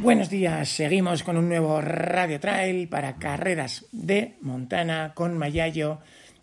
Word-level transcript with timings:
Buenos 0.00 0.28
días, 0.28 0.70
seguimos 0.70 1.22
con 1.22 1.36
un 1.36 1.48
nuevo 1.48 1.80
Radio 1.80 2.40
Trail 2.40 2.88
para 2.88 3.14
carreras 3.14 3.86
de 3.92 4.34
Montana 4.40 5.12
con 5.14 5.38
Mayayo 5.38 6.00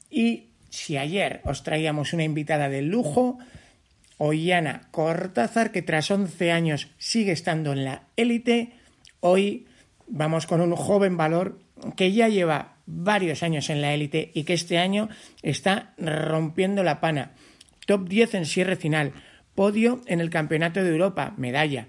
y 0.10 0.46
si 0.70 0.96
ayer 0.96 1.42
os 1.44 1.62
traíamos 1.62 2.14
una 2.14 2.24
invitada 2.24 2.70
de 2.70 2.82
lujo, 2.82 3.40
Ollana 4.18 4.88
Cortázar, 4.92 5.74
que 5.74 5.82
tras 5.82 6.10
11 6.10 6.50
años 6.50 6.88
sigue 6.98 7.34
estando 7.34 7.74
en 7.74 7.84
la 7.84 8.04
élite, 8.16 8.72
hoy 9.20 9.68
vamos 10.08 10.48
con 10.48 10.62
un 10.62 10.74
joven 10.78 11.18
valor 11.18 11.60
que 11.98 12.14
ya 12.14 12.30
lleva 12.30 12.78
varios 12.86 13.44
años 13.44 13.70
en 13.70 13.82
la 13.82 13.94
élite 13.94 14.32
y 14.34 14.46
que 14.46 14.54
este 14.54 14.78
año 14.78 15.10
está 15.42 15.94
rompiendo 15.98 16.84
la 16.84 17.02
pana. 17.02 17.34
Top 17.86 18.08
10 18.08 18.34
en 18.36 18.46
cierre 18.46 18.78
final, 18.78 19.12
podio 19.56 20.00
en 20.06 20.22
el 20.22 20.30
Campeonato 20.30 20.82
de 20.82 20.90
Europa, 20.90 21.34
medalla. 21.36 21.88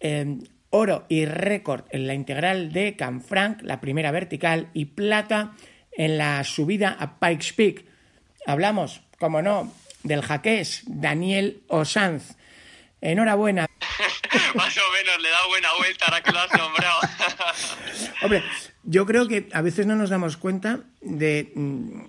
Eh, 0.00 0.38
oro 0.74 1.06
y 1.08 1.24
récord 1.24 1.84
en 1.90 2.08
la 2.08 2.14
integral 2.14 2.72
de 2.72 2.96
Canfranc, 2.96 3.62
la 3.62 3.80
primera 3.80 4.10
vertical, 4.10 4.70
y 4.74 4.86
plata 4.86 5.52
en 5.92 6.18
la 6.18 6.42
subida 6.42 6.96
a 6.98 7.20
Pikes 7.20 7.52
Peak. 7.56 7.84
Hablamos, 8.44 9.00
como 9.20 9.40
no, 9.40 9.72
del 10.02 10.22
jaqués 10.22 10.82
Daniel 10.86 11.62
Osanz. 11.68 12.36
Enhorabuena. 13.00 13.68
Más 14.54 14.76
o 14.76 14.92
menos, 14.92 15.22
le 15.22 15.30
da 15.30 15.46
buena 15.46 15.68
vuelta 15.78 16.06
ahora 16.06 16.22
que 16.22 16.32
lo 16.32 16.40
has 16.40 16.52
nombrado. 16.52 17.00
Hombre, 18.22 18.42
yo 18.82 19.06
creo 19.06 19.28
que 19.28 19.48
a 19.52 19.62
veces 19.62 19.86
no 19.86 19.94
nos 19.94 20.10
damos 20.10 20.36
cuenta 20.36 20.80
de 21.00 21.52
mm, 21.54 22.00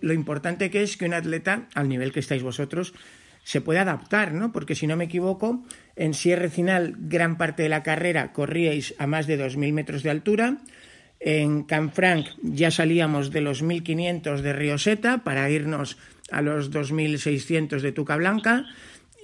lo 0.00 0.12
importante 0.12 0.72
que 0.72 0.82
es 0.82 0.96
que 0.96 1.04
un 1.04 1.14
atleta, 1.14 1.68
al 1.74 1.88
nivel 1.88 2.12
que 2.12 2.20
estáis 2.20 2.42
vosotros, 2.42 2.94
se 3.50 3.60
puede 3.60 3.80
adaptar, 3.80 4.32
¿no? 4.32 4.52
Porque 4.52 4.76
si 4.76 4.86
no 4.86 4.96
me 4.96 5.06
equivoco, 5.06 5.64
en 5.96 6.14
Sierra 6.14 6.48
Final 6.48 6.94
gran 7.00 7.36
parte 7.36 7.64
de 7.64 7.68
la 7.68 7.82
carrera 7.82 8.32
corríais 8.32 8.94
a 8.96 9.08
más 9.08 9.26
de 9.26 9.44
2.000 9.44 9.72
metros 9.72 10.04
de 10.04 10.10
altura. 10.10 10.58
En 11.18 11.64
Canfranc 11.64 12.28
ya 12.44 12.70
salíamos 12.70 13.32
de 13.32 13.40
los 13.40 13.64
1.500 13.64 14.42
de 14.42 14.52
Rioseta 14.52 15.24
para 15.24 15.50
irnos 15.50 15.98
a 16.30 16.42
los 16.42 16.70
2.600 16.70 17.80
de 17.80 17.90
Tuca 17.90 18.14
Blanca. 18.14 18.66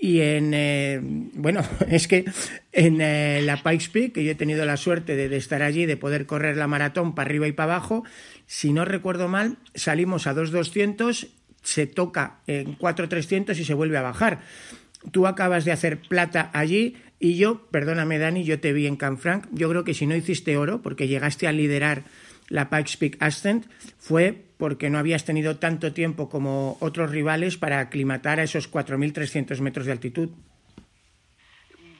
Y 0.01 0.19
en, 0.23 0.51
eh, 0.55 0.99
bueno, 1.01 1.61
es 1.89 2.09
que 2.09 2.25
en 2.73 3.01
eh, 3.01 3.43
la 3.45 3.63
Pikes 3.63 3.91
Peak, 3.93 4.13
que 4.13 4.25
yo 4.25 4.33
he 4.33 4.35
tenido 4.35 4.65
la 4.65 4.77
suerte 4.77 5.15
de, 5.15 5.29
de, 5.29 5.37
estar 5.37 5.63
allí, 5.63 5.87
de 5.87 5.97
poder 5.97 6.27
correr 6.27 6.57
la 6.57 6.67
maratón 6.67 7.15
para 7.15 7.29
arriba 7.29 7.47
y 7.47 7.53
para 7.53 7.75
abajo, 7.75 8.03
si 8.47 8.73
no 8.73 8.85
recuerdo 8.85 9.29
mal, 9.29 9.59
salimos 9.77 10.27
a 10.27 10.35
2.200 10.35 11.29
se 11.67 11.89
toca 11.89 12.39
en 12.47 12.75
4,300 12.75 13.59
y 13.59 13.65
se 13.65 13.75
vuelve 13.75 13.99
a 13.99 14.03
bajar. 14.03 14.41
Tú 15.11 15.27
acabas 15.27 15.65
de 15.65 15.73
hacer 15.73 15.99
plata 15.99 16.51
allí 16.53 16.97
y 17.19 17.37
yo, 17.37 17.67
perdóname 17.73 18.19
Dani, 18.19 18.45
yo 18.45 18.61
te 18.61 18.73
vi 18.73 18.87
en 18.87 18.97
Canfranc, 18.97 19.47
yo 19.51 19.69
creo 19.69 19.83
que 19.83 19.93
si 19.93 20.07
no 20.07 20.15
hiciste 20.15 20.57
oro, 20.57 20.81
porque 20.81 21.09
llegaste 21.09 21.49
a 21.49 21.53
liderar 21.53 22.05
la 22.49 22.71
Pikes 22.71 22.97
Peak 22.99 23.17
Ascent, 23.19 23.67
fue 23.99 24.45
porque 24.59 24.91
no 24.91 24.99
habías 24.99 25.25
tenido 25.25 25.57
tanto 25.57 25.93
tiempo 25.93 26.29
como 26.29 26.77
otros 26.81 27.11
rivales 27.11 27.57
para 27.57 27.81
aclimatar 27.81 28.39
a 28.39 28.45
esos 28.45 28.71
4.300 28.71 29.59
metros 29.61 29.87
de 29.87 29.93
altitud. 29.93 30.31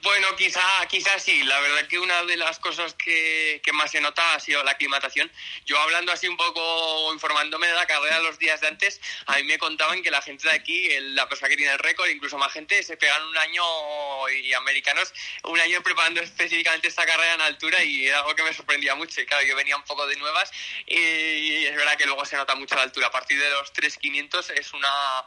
Bueno, 0.07 0.37
quizá, 0.37 0.61
quizá 0.87 1.19
sí. 1.19 1.43
La 1.43 1.59
verdad 1.59 1.85
que 1.85 1.99
una 1.99 2.23
de 2.23 2.37
las 2.37 2.59
cosas 2.59 2.93
que, 2.93 3.61
más 3.73 3.91
se 3.91 3.99
nota 3.99 4.35
ha 4.35 4.39
sido 4.39 4.63
la 4.63 4.71
aclimatación. 4.71 5.29
Yo 5.65 5.77
hablando 5.79 6.13
así 6.13 6.29
un 6.29 6.37
poco, 6.37 7.11
informándome 7.11 7.67
de 7.67 7.73
la 7.73 7.85
carrera 7.85 8.21
los 8.21 8.39
días 8.39 8.61
de 8.61 8.67
antes, 8.67 9.01
a 9.25 9.35
mí 9.35 9.43
me 9.43 9.57
contaban 9.57 10.01
que 10.01 10.09
la 10.09 10.21
gente 10.21 10.47
de 10.47 10.55
aquí, 10.55 10.87
la 11.11 11.27
persona 11.27 11.49
que 11.49 11.57
tiene 11.57 11.73
el 11.73 11.79
récord, 11.79 12.07
incluso 12.07 12.37
más 12.37 12.53
gente, 12.53 12.81
se 12.83 12.95
pegan 12.95 13.21
un 13.21 13.37
año, 13.37 13.63
y 14.29 14.53
americanos, 14.53 15.13
un 15.43 15.59
año 15.59 15.83
preparando 15.83 16.21
específicamente 16.21 16.87
esta 16.87 17.05
carrera 17.05 17.33
en 17.33 17.41
altura 17.41 17.83
y 17.83 18.07
era 18.07 18.19
algo 18.19 18.33
que 18.33 18.43
me 18.43 18.53
sorprendía 18.53 18.95
mucho. 18.95 19.19
Y 19.19 19.25
claro, 19.25 19.45
yo 19.45 19.57
venía 19.57 19.75
un 19.75 19.83
poco 19.83 20.07
de 20.07 20.15
nuevas 20.15 20.49
y 20.85 21.65
es 21.65 21.75
verdad 21.75 21.97
que 21.97 22.05
luego 22.05 22.23
se 22.23 22.37
nota 22.37 22.55
mucho 22.55 22.75
la 22.75 22.83
altura. 22.83 23.07
A 23.07 23.11
partir 23.11 23.37
de 23.41 23.49
los 23.49 23.73
3.500 23.73 24.51
es 24.57 24.71
una 24.71 25.25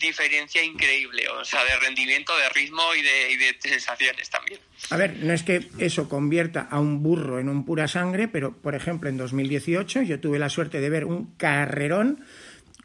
diferencia 0.00 0.62
increíble, 0.62 1.28
o 1.28 1.44
sea, 1.44 1.64
de 1.64 1.76
rendimiento, 1.80 2.32
de 2.36 2.48
ritmo 2.50 2.82
y 2.94 3.02
de, 3.02 3.56
sensaciones 3.60 4.30
también. 4.30 4.60
A 4.90 4.96
ver, 4.96 5.16
no 5.22 5.32
es 5.32 5.42
que 5.42 5.68
eso 5.78 6.08
convierta 6.08 6.68
a 6.70 6.80
un 6.80 7.02
burro 7.02 7.38
en 7.38 7.48
un 7.48 7.64
pura 7.64 7.88
sangre, 7.88 8.28
pero 8.28 8.56
por 8.56 8.74
ejemplo 8.74 9.08
en 9.08 9.16
2018 9.16 10.02
yo 10.02 10.20
tuve 10.20 10.38
la 10.38 10.48
suerte 10.48 10.80
de 10.80 10.90
ver 10.90 11.04
un 11.04 11.34
carrerón 11.36 12.24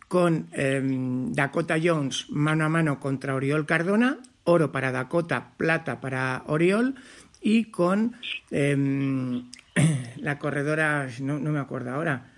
con 0.08 0.50
em, 0.54 1.32
Dakota 1.34 1.78
Jones 1.82 2.26
mano 2.30 2.66
a 2.66 2.70
mano 2.70 3.00
contra 3.00 3.36
Oriol 3.36 3.66
Cardona, 3.66 4.18
oro 4.44 4.72
para 4.72 4.92
Dakota, 4.92 5.54
plata 5.58 6.02
para 6.02 6.44
Oriol 6.48 6.96
y 7.42 7.66
con 7.66 8.16
em, 8.50 9.50
la 10.18 10.40
corredora, 10.40 11.08
no, 11.22 11.40
me 11.40 11.60
acuerdo 11.60 11.92
ahora, 11.92 12.32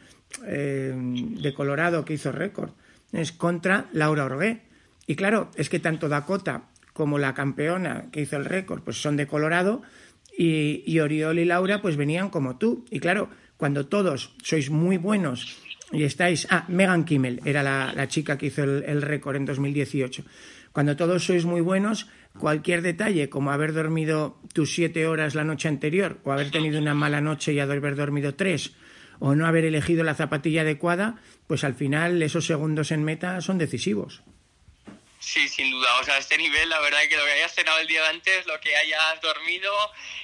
em, 0.45 1.35
de 1.35 1.53
Colorado 1.53 2.05
que 2.05 2.13
hizo 2.13 2.31
récord 2.31 2.71
es 3.13 3.31
contra 3.31 3.87
Laura 3.93 4.25
Orgué. 4.25 4.61
Y 5.07 5.15
claro, 5.15 5.51
es 5.55 5.69
que 5.69 5.79
tanto 5.79 6.09
Dakota 6.09 6.69
como 6.93 7.17
la 7.17 7.33
campeona 7.33 8.05
que 8.11 8.21
hizo 8.21 8.37
el 8.37 8.45
récord, 8.45 8.81
pues 8.83 9.01
son 9.01 9.17
de 9.17 9.27
Colorado 9.27 9.81
y, 10.37 10.99
Oriol 10.99 11.39
y 11.39 11.45
Laura 11.45 11.81
pues 11.81 11.95
venían 11.95 12.29
como 12.29 12.57
tú. 12.57 12.85
Y 12.89 12.99
claro, 12.99 13.29
cuando 13.57 13.87
todos 13.87 14.35
sois 14.43 14.69
muy 14.69 14.97
buenos 14.97 15.57
y 15.91 16.03
estáis... 16.03 16.47
Ah, 16.49 16.65
Megan 16.67 17.05
Kimmel 17.05 17.41
era 17.45 17.63
la, 17.63 18.07
chica 18.07 18.37
que 18.37 18.47
hizo 18.47 18.63
el, 18.63 18.83
el 18.83 19.01
récord 19.01 19.35
en 19.35 19.45
2018. 19.45 20.23
Cuando 20.71 20.95
todos 20.95 21.23
sois 21.23 21.45
muy 21.45 21.61
buenos, 21.61 22.07
cualquier 22.39 22.81
detalle, 22.81 23.29
como 23.29 23.51
haber 23.51 23.73
dormido 23.73 24.39
tus 24.53 24.73
siete 24.73 25.05
horas 25.05 25.35
la 25.35 25.43
noche 25.43 25.67
anterior, 25.67 26.17
o 26.23 26.31
haber 26.31 26.49
tenido 26.49 26.79
una 26.79 26.95
mala 26.95 27.21
noche 27.21 27.53
y 27.53 27.59
haber 27.59 27.95
dormido 27.95 28.33
tres, 28.33 28.73
o 29.25 29.35
no 29.35 29.47
haber 29.47 29.63
elegido 29.63 30.03
la 30.03 30.15
zapatilla 30.15 30.63
adecuada, 30.63 31.15
pues 31.47 31.63
al 31.63 31.75
final 31.75 32.21
esos 32.21 32.45
segundos 32.45 32.91
en 32.91 33.05
meta 33.05 33.39
son 33.39 33.57
decisivos. 33.57 34.21
Sí, 35.23 35.47
sin 35.47 35.71
duda. 35.71 35.99
O 35.99 36.03
sea, 36.03 36.15
a 36.15 36.17
este 36.17 36.37
nivel, 36.37 36.67
la 36.67 36.81
verdad 36.81 37.01
es 37.01 37.07
que 37.07 37.15
lo 37.15 37.23
que 37.23 37.31
hayas 37.31 37.55
cenado 37.55 37.79
el 37.79 37.87
día 37.87 38.07
antes, 38.09 38.45
lo 38.45 38.59
que 38.59 38.75
hayas 38.75 39.21
dormido, 39.21 39.71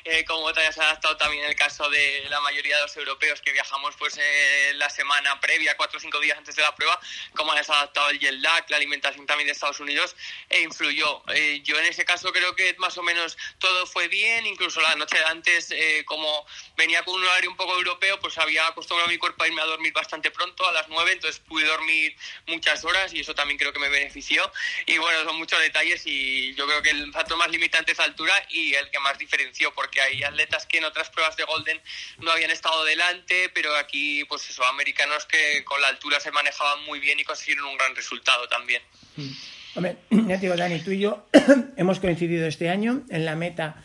eh, 0.03 0.25
cómo 0.25 0.51
te 0.51 0.59
hayas 0.59 0.77
adaptado 0.77 1.15
también 1.15 1.45
el 1.45 1.55
caso 1.55 1.89
de 1.89 2.25
la 2.29 2.41
mayoría 2.41 2.75
de 2.75 2.81
los 2.81 2.97
europeos 2.97 3.39
que 3.39 3.53
viajamos 3.53 3.95
pues 3.95 4.17
eh, 4.19 4.73
la 4.75 4.89
semana 4.89 5.39
previa, 5.39 5.77
cuatro 5.77 5.99
o 5.99 6.01
cinco 6.01 6.19
días 6.19 6.37
antes 6.37 6.57
de 6.57 6.63
la 6.63 6.75
prueba, 6.75 6.99
cómo 7.33 7.53
hayas 7.53 7.69
adaptado 7.69 8.09
el 8.09 8.19
jet 8.19 8.33
lag, 8.41 8.65
la 8.69 8.75
alimentación 8.75 9.25
también 9.25 9.47
de 9.47 9.53
Estados 9.53 9.79
Unidos, 9.79 10.17
e 10.49 10.61
influyó. 10.61 11.23
Eh, 11.33 11.61
yo 11.63 11.79
en 11.79 11.85
ese 11.85 12.03
caso 12.03 12.33
creo 12.33 12.53
que 12.53 12.75
más 12.77 12.97
o 12.97 13.01
menos 13.01 13.37
todo 13.57 13.87
fue 13.87 14.09
bien, 14.09 14.45
incluso 14.47 14.81
la 14.81 14.95
noche 14.95 15.17
de 15.17 15.25
antes, 15.25 15.71
eh, 15.71 16.03
como 16.05 16.45
venía 16.75 17.03
con 17.03 17.15
un 17.15 17.23
horario 17.23 17.49
un 17.49 17.57
poco 17.57 17.73
europeo, 17.73 18.19
pues 18.19 18.37
había 18.37 18.67
acostumbrado 18.67 19.09
mi 19.09 19.17
cuerpo 19.17 19.45
a 19.45 19.47
irme 19.47 19.61
a 19.61 19.65
dormir 19.65 19.93
bastante 19.93 20.29
pronto, 20.29 20.67
a 20.67 20.73
las 20.73 20.89
nueve, 20.89 21.13
entonces 21.13 21.39
pude 21.39 21.65
dormir 21.65 22.17
muchas 22.47 22.83
horas 22.83 23.13
y 23.13 23.21
eso 23.21 23.33
también 23.33 23.57
creo 23.57 23.71
que 23.71 23.79
me 23.79 23.87
benefició 23.87 24.51
y 24.89 24.97
bueno, 24.97 25.19
son 25.23 25.37
muchos 25.37 25.59
detalles 25.61 26.01
y 26.05 26.55
yo 26.55 26.65
creo 26.65 26.81
que 26.81 26.89
el 26.89 27.11
factor 27.11 27.37
más 27.37 27.51
limitante 27.51 27.91
es 27.91 27.99
altura 27.99 28.33
y 28.49 28.73
el 28.73 28.89
que 28.89 28.99
más 28.99 29.19
diferenció, 29.19 29.71
porque 29.75 30.01
hay 30.01 30.23
atletas 30.23 30.65
que 30.65 30.79
en 30.79 30.85
otras 30.85 31.11
pruebas 31.11 31.37
de 31.37 31.43
Golden 31.43 31.79
no 32.17 32.31
habían 32.31 32.49
estado 32.49 32.83
delante, 32.85 33.51
pero 33.53 33.75
aquí, 33.75 34.25
pues 34.25 34.49
eso, 34.49 34.63
americanos 34.65 35.27
que 35.27 35.63
con 35.63 35.79
la 35.79 35.89
altura 35.89 36.19
se 36.19 36.31
manejaban 36.31 36.83
muy 36.85 36.99
bien 36.99 37.19
y 37.19 37.23
consiguieron 37.23 37.65
un 37.65 37.77
gran 37.77 37.95
resultado 37.95 38.47
también. 38.47 38.81
Mm. 39.15 39.29
Hombre, 39.75 39.97
ya 40.09 40.35
te 40.35 40.41
digo, 40.41 40.55
Dani, 40.55 40.79
tú 40.79 40.89
y 40.89 40.99
yo 41.01 41.27
hemos 41.77 41.99
coincidido 41.99 42.47
este 42.47 42.69
año 42.69 43.03
en 43.11 43.25
la 43.25 43.35
meta 43.35 43.83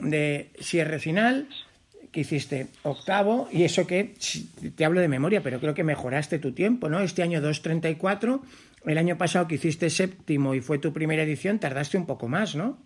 de 0.00 0.48
cierre 0.58 0.98
final, 1.00 1.50
que 2.12 2.20
hiciste 2.20 2.68
octavo, 2.82 3.50
y 3.52 3.64
eso 3.64 3.86
que 3.86 4.14
te 4.74 4.86
hablo 4.86 5.02
de 5.02 5.08
memoria, 5.08 5.42
pero 5.42 5.60
creo 5.60 5.74
que 5.74 5.84
mejoraste 5.84 6.38
tu 6.38 6.52
tiempo, 6.52 6.88
¿no? 6.88 7.00
Este 7.00 7.22
año 7.22 7.42
2.34 7.42 8.40
el 8.86 8.98
año 8.98 9.18
pasado 9.18 9.48
que 9.48 9.56
hiciste 9.56 9.90
séptimo 9.90 10.54
y 10.54 10.60
fue 10.60 10.78
tu 10.78 10.92
primera 10.92 11.22
edición, 11.22 11.58
tardaste 11.58 11.96
un 11.96 12.06
poco 12.06 12.28
más, 12.28 12.54
¿no? 12.54 12.82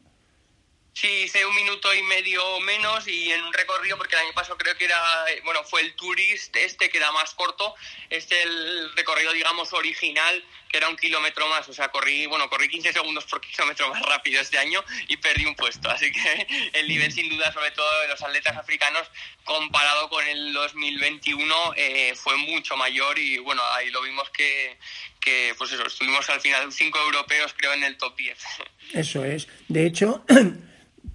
Sí, 0.93 1.07
hice 1.25 1.47
un 1.47 1.55
minuto 1.55 1.95
y 1.95 2.03
medio 2.03 2.61
menos 2.61 3.07
y 3.07 3.31
en 3.31 3.43
un 3.45 3.53
recorrido, 3.53 3.97
porque 3.97 4.17
el 4.17 4.23
año 4.23 4.35
pasado 4.35 4.59
creo 4.59 4.77
que 4.77 4.87
era, 4.87 5.01
bueno, 5.45 5.63
fue 5.65 5.83
el 5.83 5.95
Tourist 5.95 6.55
este 6.57 6.89
que 6.91 6.99
era 6.99 7.13
más 7.13 7.33
corto, 7.35 7.75
este 8.09 8.43
el 8.43 8.95
recorrido, 8.97 9.33
digamos, 9.33 9.73
original, 9.73 10.45
que 10.71 10.79
era 10.79 10.89
un 10.89 10.97
kilómetro 10.97 11.49
más, 11.49 11.69
o 11.69 11.73
sea, 11.73 11.89
corrí, 11.89 12.27
bueno, 12.27 12.49
corrí 12.49 12.69
15 12.69 12.93
segundos 12.93 13.25
por 13.25 13.41
kilómetro 13.53 13.89
más 13.91 14.03
rápido 14.03 14.41
este 14.41 14.59
año 14.59 14.83
y 15.09 15.17
perdí 15.17 15.45
un 15.45 15.55
puesto, 15.55 15.91
así 15.91 16.11
que 16.13 16.47
el 16.79 16.89
nivel 16.89 17.13
sin 17.13 17.29
duda, 17.29 17.53
sobre 17.53 17.71
todo 17.73 18.01
de 18.03 18.09
los 18.09 18.23
atletas 18.23 18.57
africanos, 18.57 19.11
comparado 19.45 20.09
con 20.09 20.27
el 20.27 20.53
2021, 20.53 21.55
eh, 21.77 22.15
fue 22.15 22.37
mucho 22.37 22.77
mayor 22.77 23.19
y 23.19 23.39
bueno, 23.39 23.63
ahí 23.75 23.91
lo 23.91 24.03
vimos 24.03 24.31
que, 24.31 24.79
que 25.21 25.55
pues 25.59 25.73
eso, 25.73 25.87
estuvimos 25.87 26.29
al 26.31 26.41
final 26.41 26.73
cinco 26.73 26.99
europeos 27.01 27.55
creo 27.57 27.73
en 27.73 27.85
el 27.85 27.97
top 27.97 28.17
10. 28.17 28.39
Eso 28.95 29.25
es, 29.25 29.49
de 29.69 29.87
hecho... 29.87 30.25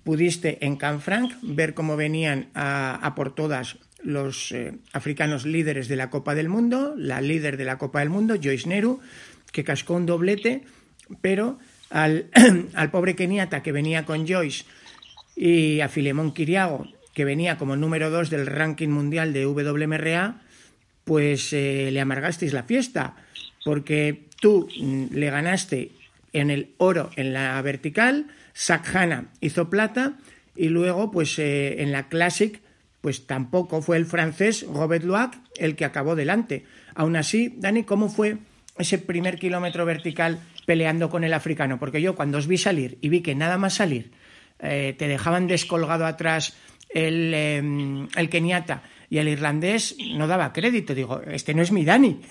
pudiste 0.04 0.63
en 0.63 0.78
Canfranc 0.78 1.34
ver 1.42 1.74
cómo 1.74 1.98
venían 1.98 2.50
a, 2.54 3.13
por 3.16 3.34
todas 3.34 3.78
los 4.04 4.52
eh, 4.52 4.78
africanos 4.94 5.46
líderes 5.46 5.88
de 5.88 5.96
la 5.96 6.12
Copa 6.12 6.36
del 6.36 6.48
Mundo, 6.48 6.94
la 6.96 7.22
líder 7.22 7.57
de 7.57 7.66
la 7.66 7.80
Copa 7.80 8.00
del 8.00 8.12
Mundo, 8.12 8.36
Joyce 8.42 8.69
Neru, 8.69 9.02
que 9.56 9.63
cascó 9.63 9.94
un 9.94 10.06
doblete, 10.06 10.63
pero 11.22 11.57
al, 11.90 12.28
al 12.74 12.92
pobre 12.92 13.16
keniata 13.16 13.63
que 13.63 13.72
venía 13.72 14.04
con 14.04 14.28
Joyce 14.28 14.66
y 15.34 15.80
a 15.80 15.88
Filemón 15.88 16.34
Kiriago, 16.34 16.86
que 17.13 17.24
venía 17.24 17.57
como 17.57 17.78
número 17.78 18.10
dos 18.10 18.30
del 18.30 18.48
ranking 18.48 18.90
mundial 18.90 19.31
de 19.31 19.48
WMRA, 19.48 20.42
pues 21.06 21.54
eh, 21.54 21.90
le 21.90 22.02
amargasteis 22.02 22.52
la 22.52 22.63
fiesta, 22.63 23.16
porque 23.63 24.25
tú 24.42 24.68
mm, 24.78 25.16
le 25.16 25.30
ganaste 25.30 25.92
en 26.34 26.52
el 26.52 26.74
oro 26.78 27.10
en 27.16 27.31
la 27.31 27.62
vertical, 27.62 28.28
Sakhana 28.52 29.31
hizo 29.40 29.69
plata 29.69 30.18
y 30.54 30.68
luego, 30.68 31.12
pues 31.12 31.40
eh, 31.40 31.81
en 31.81 31.94
la 31.94 32.10
Classic, 32.10 32.60
pues 33.00 33.25
tampoco 33.25 33.81
fue 33.81 33.96
el 33.96 34.06
francés 34.06 34.66
Robert 34.68 35.06
Loac 35.06 35.40
el 35.57 35.78
que 35.78 35.86
acabó 35.86 36.18
delante. 36.18 36.66
Aún 36.94 37.16
así, 37.16 37.54
Dani, 37.56 37.84
¿cómo 37.86 38.10
fue 38.10 38.38
ese 38.77 38.98
primer 38.98 39.38
kilómetro 39.38 39.86
vertical 39.86 40.39
peleando 40.66 41.10
con 41.10 41.24
el 41.24 41.33
africano? 41.33 41.80
Porque 41.80 42.01
yo 42.01 42.16
cuando 42.16 42.38
os 42.38 42.48
vi 42.48 42.57
salir 42.57 42.98
y 43.01 43.10
vi 43.10 43.22
que 43.22 43.36
nada 43.36 43.57
más 43.57 43.75
salir 43.75 44.12
eh, 44.60 44.95
te 44.98 45.07
dejaban 45.07 45.48
descolgado 45.48 46.06
atrás 46.06 46.56
el, 46.89 47.33
em, 47.33 48.07
el 48.16 48.30
keniata 48.30 48.83
y 49.10 49.18
el 49.18 49.27
irlandés, 49.27 49.95
no 50.16 50.27
daba 50.27 50.54
crédito. 50.54 50.95
Digo, 50.95 51.22
este 51.22 51.54
no 51.54 51.62
es 51.62 51.72
mi 51.72 51.86
Dani. 51.86 52.22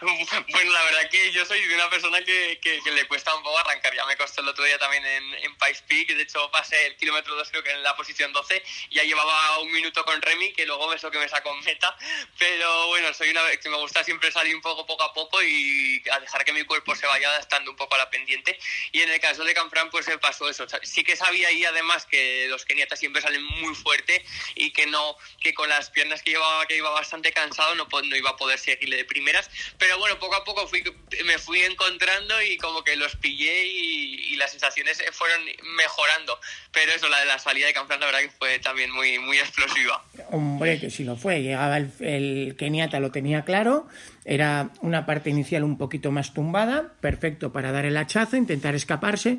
Bueno, 0.00 0.72
la 0.72 0.82
verdad 0.84 1.10
que 1.10 1.32
yo 1.32 1.44
soy 1.44 1.62
de 1.66 1.74
una 1.74 1.90
persona 1.90 2.22
que, 2.22 2.58
que, 2.60 2.80
le 2.90 3.06
cuesta 3.06 3.34
un 3.34 3.42
poco 3.42 3.58
arrancar. 3.58 3.94
Ya 3.94 4.06
me 4.06 4.16
costó 4.16 4.40
el 4.40 4.48
otro 4.48 4.64
día 4.64 4.78
también 4.78 5.04
en, 5.04 5.34
en 5.34 5.54
Peak. 5.56 6.08
De 6.08 6.22
hecho, 6.22 6.50
pasé 6.50 6.86
el 6.86 6.96
kilómetro 6.96 7.34
2 7.34 7.50
creo 7.50 7.62
que 7.62 7.72
en 7.72 7.82
la 7.82 7.94
posición 7.96 8.32
12. 8.32 8.62
Ya 8.90 9.02
llevaba 9.02 9.58
un 9.60 9.70
minuto 9.72 10.04
con 10.04 10.20
Remy, 10.20 10.52
que 10.54 10.64
luego 10.64 10.92
eso 10.94 11.10
que 11.10 11.18
me 11.18 11.28
sacó 11.28 11.54
meta. 11.56 11.96
Pero 12.38 12.88
bueno, 12.88 13.12
soy 13.12 13.30
una 13.30 13.42
que 13.56 13.68
me 13.68 13.76
gusta 13.76 14.02
siempre 14.02 14.32
salir 14.32 14.54
un 14.54 14.62
poco 14.62 14.86
poco 14.86 15.02
a 15.02 15.12
poco 15.12 15.42
y 15.42 16.02
a 16.10 16.20
dejar 16.20 16.44
que 16.44 16.52
mi 16.52 16.64
cuerpo 16.64 16.94
se 16.94 17.06
vaya 17.06 17.28
adaptando 17.28 17.70
un 17.70 17.76
poco 17.76 17.96
a 17.96 17.98
la 17.98 18.10
pendiente. 18.10 18.58
Y 18.92 19.02
en 19.02 19.10
el 19.10 19.20
caso 19.20 19.44
de 19.44 19.52
Canfrán, 19.52 19.90
pues 19.90 20.06
se 20.06 20.16
pasó 20.18 20.48
eso. 20.48 20.66
Sí 20.82 21.04
que 21.04 21.16
sabía 21.16 21.48
ahí 21.48 21.64
además 21.64 22.06
que 22.06 22.46
los 22.48 22.64
keniatas 22.64 22.98
siempre 22.98 23.20
salen 23.20 23.44
muy 23.44 23.74
fuerte 23.74 24.24
y 24.54 24.72
que 24.72 24.86
no, 24.86 25.16
que 25.40 25.52
con 25.52 25.68
las 25.68 25.90
piernas 25.90 26.22
que 26.22 26.30
llevaba, 26.30 26.66
que 26.66 26.76
iba 26.76 26.90
bastante 26.90 27.32
cansado, 27.32 27.74
no, 27.74 27.86
no 27.90 28.16
iba 28.16 28.30
a 28.30 28.36
poder 28.36 28.58
seguirle 28.58 28.96
de 28.96 29.04
primeras 29.04 29.50
pero 29.78 29.98
bueno, 29.98 30.18
poco 30.18 30.36
a 30.36 30.44
poco 30.44 30.66
fui, 30.66 30.82
me 31.24 31.38
fui 31.38 31.60
encontrando 31.60 32.34
y 32.42 32.56
como 32.58 32.82
que 32.82 32.96
los 32.96 33.16
pillé 33.16 33.66
y, 33.66 34.36
las 34.36 34.50
sensaciones 34.50 35.02
fueron 35.12 35.40
mejorando. 35.76 36.38
Pero 36.70 36.92
eso, 36.92 37.08
la 37.08 37.20
de 37.20 37.24
la 37.24 37.38
salida 37.38 37.66
de 37.66 37.72
Canfrán, 37.72 38.00
la 38.00 38.06
verdad 38.06 38.20
que 38.20 38.28
fue 38.28 38.58
también 38.58 38.90
muy, 38.90 39.18
muy 39.18 39.38
explosiva. 39.38 40.04
Hombre, 40.30 40.78
que 40.78 40.90
sí 40.90 41.04
lo 41.04 41.16
fue. 41.16 41.40
Llegaba 41.40 41.78
el, 41.78 41.90
el 42.00 42.54
Keniata, 42.58 43.00
lo 43.00 43.10
tenía 43.10 43.46
claro. 43.46 43.88
Era 44.26 44.70
una 44.82 45.06
parte 45.06 45.30
inicial 45.30 45.64
un 45.64 45.78
poquito 45.78 46.12
más 46.12 46.34
tumbada, 46.34 46.92
perfecto 47.00 47.50
para 47.50 47.72
dar 47.72 47.86
el 47.86 47.96
hachazo, 47.96 48.36
intentar 48.36 48.74
escaparse. 48.74 49.38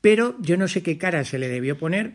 Pero 0.00 0.36
yo 0.38 0.56
no 0.56 0.68
sé 0.68 0.84
qué 0.84 0.98
cara 0.98 1.24
se 1.24 1.38
le 1.38 1.48
debió 1.48 1.76
poner 1.76 2.12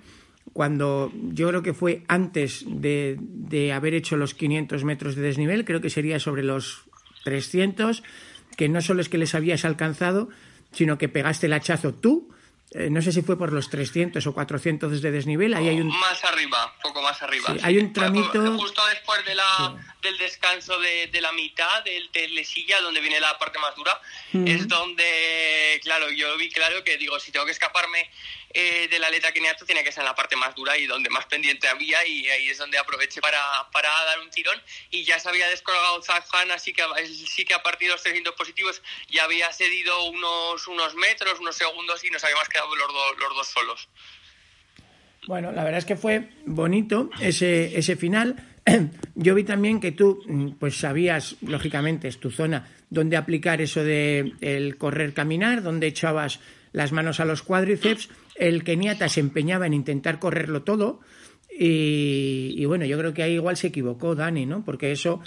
cuando 0.51 1.11
yo 1.31 1.47
creo 1.49 1.63
que 1.63 1.73
fue 1.73 2.03
antes 2.07 2.65
de, 2.67 3.17
de, 3.19 3.71
haber 3.71 3.93
hecho 3.93 4.17
los 4.17 4.33
500 4.35 4.83
metros 4.83 5.15
de 5.15 5.21
desnivel, 5.21 5.65
creo 5.65 5.81
que 5.81 5.89
sería 5.89 6.19
sobre 6.19 6.43
los 6.43 6.83
300, 7.23 8.03
que 8.57 8.69
no 8.69 8.81
solo 8.81 9.01
es 9.01 9.09
que 9.09 9.17
les 9.17 9.35
habías 9.35 9.65
alcanzado, 9.65 10.29
sino 10.71 10.97
que 10.97 11.09
pegaste 11.09 11.47
el 11.47 11.53
hachazo 11.53 11.93
tú. 11.93 12.29
Eh, 12.71 12.89
no 12.89 13.03
sé 13.03 13.11
si 13.11 13.21
fue 13.21 13.37
por 13.37 13.53
los 13.53 13.69
300 13.69 14.25
o 14.25 14.33
400 14.33 14.99
de 14.99 15.11
desnivel. 15.11 15.53
Ahí 15.53 15.69
hay 15.69 15.79
un... 15.79 15.87
Más 15.87 16.23
arriba, 16.23 16.73
poco 16.81 17.03
más 17.03 17.21
arriba. 17.21 17.55
hay 17.61 17.77
un 17.77 17.93
tramito. 17.93 18.57
Justo 18.57 18.81
después 18.87 19.23
de 19.25 19.35
la, 19.35 19.75
del 20.01 20.17
descanso 20.17 20.79
de, 20.79 21.07
de, 21.07 21.21
la 21.21 21.31
mitad 21.33 21.83
del 21.83 22.09
telesilla, 22.09 22.81
donde 22.81 22.99
viene 22.99 23.19
la 23.19 23.37
parte 23.37 23.59
más 23.59 23.75
dura, 23.75 24.01
es 24.33 24.67
donde, 24.67 25.79
claro, 25.83 26.09
yo 26.09 26.35
vi 26.37 26.49
claro 26.49 26.83
que 26.83 26.97
digo, 26.97 27.19
si 27.19 27.31
tengo 27.31 27.45
que 27.45 27.51
escaparme 27.51 28.09
eh, 28.53 28.87
de 28.87 28.99
la 28.99 29.09
letra 29.09 29.31
keniata 29.31 29.65
tiene 29.65 29.83
que 29.83 29.91
ser 29.91 30.01
en 30.01 30.05
la 30.05 30.15
parte 30.15 30.35
más 30.35 30.53
dura 30.53 30.77
y 30.77 30.85
donde 30.85 31.09
más 31.09 31.25
pendiente 31.25 31.67
había 31.67 32.05
y 32.05 32.27
ahí 32.29 32.49
es 32.49 32.57
donde 32.57 32.77
aproveché 32.77 33.19
para, 33.19 33.39
para 33.71 33.89
dar 33.89 34.19
un 34.19 34.29
tirón 34.29 34.61
y 34.91 35.03
ya 35.03 35.17
se 35.17 35.29
había 35.29 35.47
descolgado 35.49 36.01
Zafhan, 36.03 36.51
así 36.51 36.71
que 36.71 36.83
sí 37.07 37.45
que 37.45 37.53
a 37.53 37.63
partir 37.63 37.87
de 37.87 37.93
los 37.93 38.03
300 38.03 38.33
positivos 38.35 38.81
ya 39.09 39.23
había 39.23 39.51
cedido 39.51 40.05
unos, 40.05 40.67
unos 40.67 40.95
metros, 40.95 41.39
unos 41.39 41.55
segundos 41.55 42.03
y 42.03 42.09
nos 42.09 42.23
habíamos 42.23 42.47
quedado 42.47 42.75
los, 42.75 42.87
dos 42.87 43.17
los 43.19 43.35
dos 43.35 43.47
solos. 43.47 43.89
Bueno, 45.25 45.51
la 45.51 45.63
verdad 45.63 45.79
es 45.79 45.85
que 45.85 45.95
fue 45.95 46.29
bonito 46.45 47.09
ese, 47.21 47.77
ese 47.77 47.95
final. 47.95 48.35
Yo 49.15 49.35
vi 49.35 49.43
también 49.43 49.79
que 49.79 49.91
tú, 49.91 50.23
pues 50.59 50.77
sabías, 50.77 51.37
lógicamente, 51.41 52.07
es 52.07 52.19
tu 52.19 52.29
zona, 52.29 52.69
donde 52.89 53.17
aplicar 53.17 53.61
eso 53.61 53.83
de 53.83 54.33
el 54.41 54.77
correr, 54.77 55.13
caminar, 55.13 55.63
donde 55.63 55.87
echabas 55.87 56.39
las 56.71 56.91
manos 56.91 57.19
a 57.19 57.25
los 57.25 57.41
cuádriceps 57.43 58.09
el 58.35 58.63
keniata 58.63 59.09
se 59.09 59.19
empeñaba 59.19 59.67
en 59.67 59.73
intentar 59.73 60.19
correrlo 60.19 60.63
todo 60.63 61.01
y, 61.55 62.65
bueno, 62.65 62.85
yo 62.85 62.97
creo 62.97 63.13
que 63.13 63.21
ahí 63.21 63.33
igual 63.33 63.57
se 63.57 63.67
equivocó 63.67 64.15
Dani, 64.15 64.45
¿no? 64.45 64.65
Porque 64.65 64.91
eso, 64.91 65.21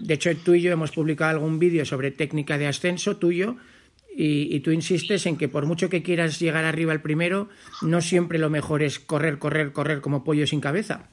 de 0.00 0.14
hecho 0.14 0.36
tú 0.36 0.54
y 0.54 0.62
yo 0.62 0.72
hemos 0.72 0.90
publicado 0.90 1.30
algún 1.30 1.58
vídeo 1.58 1.84
sobre 1.84 2.10
técnica 2.10 2.58
de 2.58 2.66
ascenso 2.66 3.16
tuyo 3.16 3.56
y, 4.16 4.54
y, 4.54 4.60
tú 4.60 4.72
insistes 4.72 5.24
en 5.26 5.36
que 5.36 5.48
por 5.48 5.66
mucho 5.66 5.88
que 5.88 6.02
quieras 6.02 6.40
llegar 6.40 6.64
arriba 6.64 6.92
al 6.92 7.00
primero, 7.00 7.48
no 7.80 8.00
siempre 8.00 8.38
lo 8.38 8.50
mejor 8.50 8.82
es 8.82 8.98
correr, 8.98 9.38
correr, 9.38 9.72
correr 9.72 10.00
como 10.00 10.24
pollo 10.24 10.46
sin 10.46 10.60
cabeza. 10.60 11.08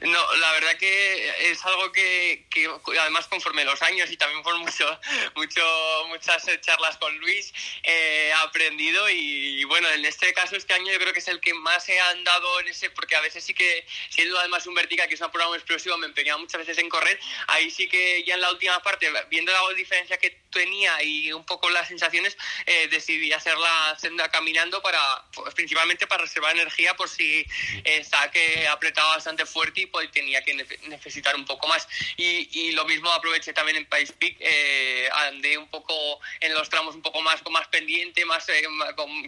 No, 0.00 0.34
la 0.36 0.52
verdad 0.52 0.76
que 0.76 1.50
es 1.50 1.64
algo 1.64 1.90
que, 1.90 2.46
que, 2.50 2.70
además 3.00 3.26
conforme 3.26 3.64
los 3.64 3.82
años 3.82 4.08
y 4.12 4.16
también 4.16 4.44
por 4.44 4.56
mucho, 4.58 5.00
mucho, 5.34 5.62
muchas 6.06 6.46
charlas 6.60 6.96
con 6.98 7.16
Luis 7.18 7.52
eh, 7.82 8.28
he 8.28 8.32
aprendido 8.32 9.10
y, 9.10 9.64
bueno, 9.64 9.88
en 9.90 10.04
este 10.04 10.32
caso 10.34 10.54
este 10.54 10.74
año 10.74 10.92
yo 10.92 11.00
creo 11.00 11.12
que 11.12 11.18
es 11.18 11.26
el 11.26 11.40
que 11.40 11.52
más 11.52 11.88
he 11.88 11.98
andado 11.98 12.60
en 12.60 12.68
ese, 12.68 12.90
porque 12.90 13.16
a 13.16 13.20
veces 13.20 13.42
sí 13.42 13.54
que 13.54 13.84
siendo 14.08 14.38
además 14.38 14.66
un 14.68 14.74
vertical 14.74 15.08
que 15.08 15.14
es 15.14 15.20
una 15.20 15.32
prueba 15.32 15.48
muy 15.48 15.58
explosiva 15.58 15.96
me 15.96 16.06
empeñaba 16.06 16.38
muchas 16.38 16.60
veces 16.60 16.78
en 16.78 16.88
correr, 16.88 17.18
ahí 17.48 17.68
sí 17.70 17.88
que 17.88 18.22
ya 18.24 18.34
en 18.34 18.40
la 18.40 18.52
última 18.52 18.80
parte, 18.82 19.10
viendo 19.30 19.52
la 19.52 19.74
diferencia 19.74 20.16
que 20.18 20.30
tenía 20.50 21.02
y 21.02 21.32
un 21.32 21.44
poco 21.44 21.70
las 21.70 21.88
sensaciones, 21.88 22.36
eh, 22.66 22.86
decidí 22.88 23.32
hacer 23.32 23.58
la 23.58 23.96
senda 23.98 24.28
caminando 24.30 24.80
para, 24.80 25.24
principalmente 25.56 26.06
para 26.06 26.22
reservar 26.22 26.54
energía 26.54 26.94
por 26.94 27.08
si 27.08 27.44
está 27.84 28.30
que 28.30 28.68
apretaba 28.68 29.16
bastante 29.16 29.44
fuerte 29.44 29.80
y 29.80 29.87
pues 29.90 30.10
tenía 30.10 30.42
que 30.42 30.54
necesitar 30.54 31.34
un 31.36 31.44
poco 31.44 31.66
más. 31.68 31.88
Y, 32.16 32.48
y 32.52 32.72
lo 32.72 32.84
mismo 32.84 33.10
aproveché 33.10 33.52
también 33.52 33.76
en 33.76 33.86
Pace 33.86 34.12
Peak, 34.18 34.36
eh, 34.40 35.08
andé 35.12 35.58
un 35.58 35.68
poco 35.68 36.20
en 36.40 36.54
los 36.54 36.68
tramos 36.68 36.94
un 36.94 37.02
poco 37.02 37.20
más 37.22 37.42
con 37.42 37.52
más 37.52 37.68
pendiente, 37.68 38.24
más 38.24 38.48
eh, 38.48 38.62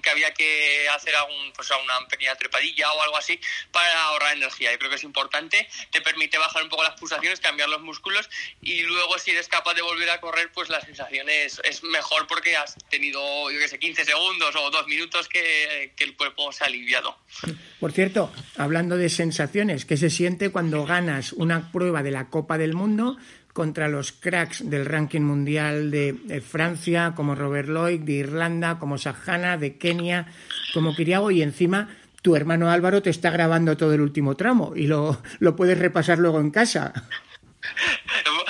que 0.02 0.10
había 0.10 0.32
que 0.32 0.88
hacer 0.88 1.14
algún, 1.16 1.52
pues 1.52 1.70
una 1.70 2.06
pequeña 2.08 2.34
trepadilla 2.36 2.92
o 2.92 3.02
algo 3.02 3.16
así 3.16 3.38
para 3.70 4.02
ahorrar 4.04 4.36
energía. 4.36 4.72
Yo 4.72 4.78
creo 4.78 4.90
que 4.90 4.96
es 4.96 5.04
importante, 5.04 5.68
te 5.90 6.00
permite 6.00 6.38
bajar 6.38 6.62
un 6.62 6.68
poco 6.68 6.82
las 6.82 6.98
pulsaciones, 6.98 7.40
cambiar 7.40 7.68
los 7.68 7.80
músculos 7.80 8.28
y 8.60 8.82
luego 8.82 9.18
si 9.18 9.30
eres 9.30 9.48
capaz 9.48 9.74
de 9.74 9.82
volver 9.82 10.10
a 10.10 10.20
correr, 10.20 10.50
pues 10.52 10.68
la 10.68 10.80
sensación 10.80 11.28
es, 11.28 11.60
es 11.64 11.82
mejor 11.82 12.26
porque 12.26 12.56
has 12.56 12.76
tenido, 12.88 13.50
yo 13.50 13.58
qué 13.58 13.68
sé, 13.68 13.78
15 13.78 14.04
segundos 14.04 14.54
o 14.56 14.70
dos 14.70 14.86
minutos 14.86 15.28
que, 15.28 15.92
que 15.96 16.04
el 16.04 16.16
cuerpo 16.16 16.52
se 16.52 16.64
ha 16.64 16.66
aliviado. 16.66 17.16
Por 17.78 17.92
cierto, 17.92 18.32
hablando 18.56 18.96
de 18.96 19.08
sensaciones, 19.08 19.84
¿qué 19.84 19.96
se 19.96 20.10
siente 20.10 20.49
cuando 20.50 20.84
ganas 20.84 21.32
una 21.32 21.72
prueba 21.72 22.02
de 22.02 22.10
la 22.10 22.28
Copa 22.28 22.58
del 22.58 22.74
Mundo 22.74 23.16
contra 23.52 23.88
los 23.88 24.12
cracks 24.12 24.68
del 24.68 24.86
ranking 24.86 25.22
mundial 25.22 25.90
de, 25.90 26.42
Francia, 26.46 27.12
como 27.16 27.34
Robert 27.34 27.68
Lloyd, 27.68 28.00
de 28.00 28.12
Irlanda, 28.12 28.78
como 28.78 28.98
Sahana, 28.98 29.56
de 29.56 29.76
Kenia, 29.76 30.26
como 30.72 30.94
Kiriago, 30.94 31.30
y 31.30 31.42
encima 31.42 31.88
tu 32.22 32.36
hermano 32.36 32.70
Álvaro 32.70 33.02
te 33.02 33.10
está 33.10 33.30
grabando 33.30 33.76
todo 33.76 33.94
el 33.94 34.00
último 34.00 34.36
tramo 34.36 34.74
y 34.76 34.86
lo, 34.86 35.22
lo 35.38 35.56
puedes 35.56 35.78
repasar 35.78 36.18
luego 36.18 36.38
en 36.40 36.50
casa. 36.50 36.92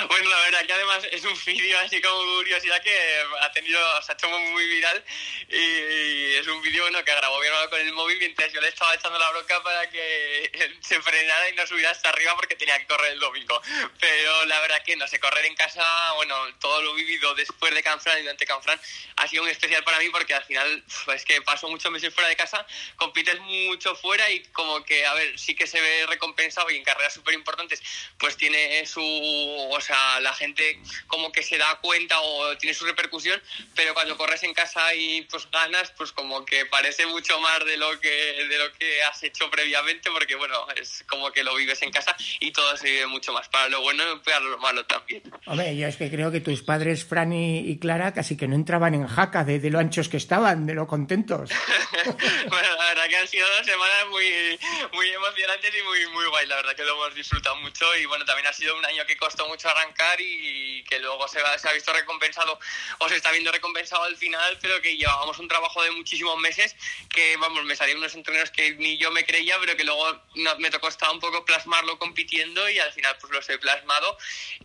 Bueno, 0.07 0.29
la 0.29 0.45
verdad 0.45 0.67
que 0.67 0.73
además 0.73 1.07
es 1.11 1.25
un 1.25 1.30
vídeo 1.45 1.79
así 1.79 2.01
como 2.01 2.17
curiosidad 2.35 2.81
que 2.81 3.23
ha 3.41 3.51
tenido, 3.51 3.79
se 4.01 4.11
ha 4.11 4.15
hecho 4.15 4.29
muy 4.29 4.67
viral 4.67 5.03
y 5.49 6.35
es 6.35 6.47
un 6.47 6.61
vídeo 6.61 6.83
bueno, 6.83 7.03
que 7.03 7.11
grabó 7.11 7.39
mi 7.39 7.47
hermano 7.47 7.69
con 7.69 7.81
el 7.81 7.93
móvil 7.93 8.17
mientras 8.19 8.51
yo 8.51 8.61
le 8.61 8.69
estaba 8.69 8.93
echando 8.95 9.17
la 9.17 9.29
bronca 9.31 9.61
para 9.63 9.89
que 9.89 10.51
se 10.81 11.01
frenara 11.01 11.49
y 11.49 11.55
no 11.55 11.65
subiera 11.65 11.91
hasta 11.91 12.09
arriba 12.09 12.35
porque 12.35 12.55
tenía 12.55 12.77
que 12.79 12.87
correr 12.87 13.13
el 13.13 13.19
domingo. 13.19 13.61
Pero 13.99 14.45
la 14.45 14.59
verdad 14.61 14.83
que 14.83 14.95
no 14.95 15.07
sé, 15.07 15.19
correr 15.19 15.45
en 15.45 15.55
casa, 15.55 16.13
bueno, 16.15 16.35
todo 16.59 16.81
lo 16.81 16.93
vivido 16.93 17.33
después 17.35 17.73
de 17.73 17.83
Canfrán 17.83 18.19
y 18.19 18.21
durante 18.21 18.45
Canfrán 18.45 18.79
ha 19.17 19.27
sido 19.27 19.43
muy 19.43 19.51
especial 19.51 19.83
para 19.83 19.99
mí 19.99 20.09
porque 20.09 20.33
al 20.33 20.43
final 20.43 20.83
es 21.13 21.25
que 21.25 21.41
paso 21.41 21.69
muchos 21.69 21.91
meses 21.91 22.13
fuera 22.13 22.29
de 22.29 22.35
casa, 22.35 22.65
compites 22.95 23.39
mucho 23.41 23.95
fuera 23.95 24.29
y 24.29 24.43
como 24.45 24.83
que, 24.83 25.05
a 25.05 25.13
ver, 25.13 25.37
sí 25.37 25.55
que 25.55 25.67
se 25.67 25.79
ve 25.79 26.05
recompensado 26.07 26.69
y 26.69 26.77
en 26.77 26.83
carreras 26.83 27.13
súper 27.13 27.33
importantes, 27.33 27.81
pues 28.17 28.37
tiene 28.37 28.85
su, 28.85 29.01
o 29.01 29.81
sea, 29.81 30.19
la 30.19 30.33
gente 30.33 30.79
como 31.07 31.30
que 31.31 31.43
se 31.43 31.57
da 31.57 31.79
cuenta 31.81 32.19
o 32.19 32.57
tiene 32.57 32.73
su 32.73 32.85
repercusión, 32.85 33.41
pero 33.75 33.93
cuando 33.93 34.17
corres 34.17 34.43
en 34.43 34.53
casa 34.53 34.93
y 34.95 35.21
pues 35.23 35.49
ganas, 35.51 35.91
pues 35.97 36.11
como 36.11 36.45
que 36.45 36.65
parece 36.65 37.05
mucho 37.05 37.39
más 37.39 37.65
de 37.65 37.77
lo 37.77 37.99
que, 37.99 38.09
de 38.09 38.57
lo 38.57 38.71
que 38.73 39.03
has 39.03 39.23
hecho 39.23 39.49
previamente, 39.49 40.09
porque 40.11 40.35
bueno, 40.35 40.67
es 40.75 41.03
como 41.07 41.31
que 41.31 41.43
lo 41.43 41.55
vives 41.55 41.81
en 41.81 41.91
casa 41.91 42.15
y 42.39 42.51
todo 42.51 42.75
se 42.77 42.89
vive 42.89 43.07
mucho 43.07 43.33
más, 43.33 43.47
para 43.49 43.69
lo 43.69 43.81
bueno 43.81 44.03
y 44.13 44.19
para 44.19 44.39
lo 44.39 44.57
malo 44.57 44.85
también. 44.85 45.23
Hombre, 45.45 45.75
yo 45.75 45.87
es 45.87 45.97
que 45.97 46.09
creo 46.09 46.31
que 46.31 46.41
tus 46.41 46.61
padres, 46.61 47.05
Fran 47.05 47.33
y, 47.33 47.77
Clara, 47.79 48.13
casi 48.13 48.37
que 48.37 48.47
no 48.47 48.55
entraban 48.55 48.93
en 48.93 49.07
jaca 49.07 49.43
de, 49.43 49.59
de 49.59 49.69
lo 49.69 49.79
anchos 49.79 50.09
que 50.09 50.17
estaban, 50.17 50.65
de 50.65 50.73
lo 50.73 50.87
contentos. 50.87 51.49
bueno, 52.49 52.75
la 52.77 52.85
verdad 52.89 53.07
que 53.07 53.17
han 53.17 53.27
sido 53.27 53.47
dos 53.57 53.65
semanas 53.65 54.07
muy, 54.09 54.59
muy 54.93 55.09
emocionantes 55.09 55.71
y 55.73 55.83
muy, 55.83 56.07
muy 56.13 56.25
guay. 56.27 56.47
La 56.47 56.57
verdad 56.57 56.75
que 56.75 56.83
lo 56.83 56.93
hemos 56.93 57.15
disfrutado 57.15 57.55
mucho 57.57 57.85
y 57.97 58.05
bueno, 58.05 58.25
también 58.25 58.47
ha 58.47 58.53
sido 58.53 58.77
un 58.77 58.85
año 58.85 59.05
que 59.05 59.17
costó 59.17 59.47
mucho 59.47 59.69
arrancar 59.69 60.19
y 60.19 60.83
que 60.83 60.99
luego 60.99 61.20
se, 61.27 61.39
se 61.57 61.69
ha 61.69 61.73
visto 61.73 61.93
recompensado 61.93 62.59
o 62.99 63.09
se 63.09 63.15
está 63.17 63.31
viendo 63.31 63.51
recompensado 63.51 64.03
al 64.03 64.17
final, 64.17 64.57
pero 64.61 64.81
que 64.81 64.97
llevábamos 64.97 65.39
un 65.39 65.47
trabajo 65.47 65.83
de 65.83 65.91
muchísimos 65.91 66.37
meses 66.39 66.75
que, 67.09 67.37
vamos, 67.37 67.63
me 67.65 67.75
salieron 67.75 68.01
unos 68.01 68.15
entrenos 68.15 68.51
que 68.51 68.75
ni 68.75 68.97
yo 68.97 69.11
me 69.11 69.25
creía, 69.25 69.55
pero 69.59 69.75
que 69.75 69.83
luego 69.83 70.21
me 70.59 70.69
tocó 70.69 70.87
estar 70.87 71.09
un 71.11 71.19
poco 71.19 71.45
plasmarlo 71.45 71.97
compitiendo 71.97 72.69
y 72.69 72.79
al 72.79 72.91
final 72.93 73.15
pues 73.19 73.31
los 73.33 73.49
he 73.49 73.57
plasmado 73.57 74.17